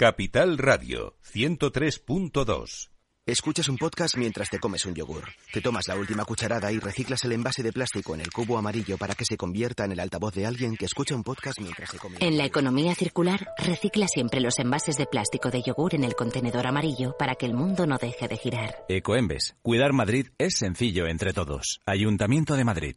[0.00, 2.88] Capital Radio 103.2
[3.26, 5.24] Escuchas un podcast mientras te comes un yogur.
[5.52, 8.96] Te tomas la última cucharada y reciclas el envase de plástico en el cubo amarillo
[8.96, 11.98] para que se convierta en el altavoz de alguien que escucha un podcast mientras se
[11.98, 12.16] come.
[12.20, 16.66] En la economía circular, recicla siempre los envases de plástico de yogur en el contenedor
[16.66, 18.86] amarillo para que el mundo no deje de girar.
[18.88, 19.54] Ecoembes.
[19.60, 21.82] Cuidar Madrid es sencillo entre todos.
[21.84, 22.96] Ayuntamiento de Madrid.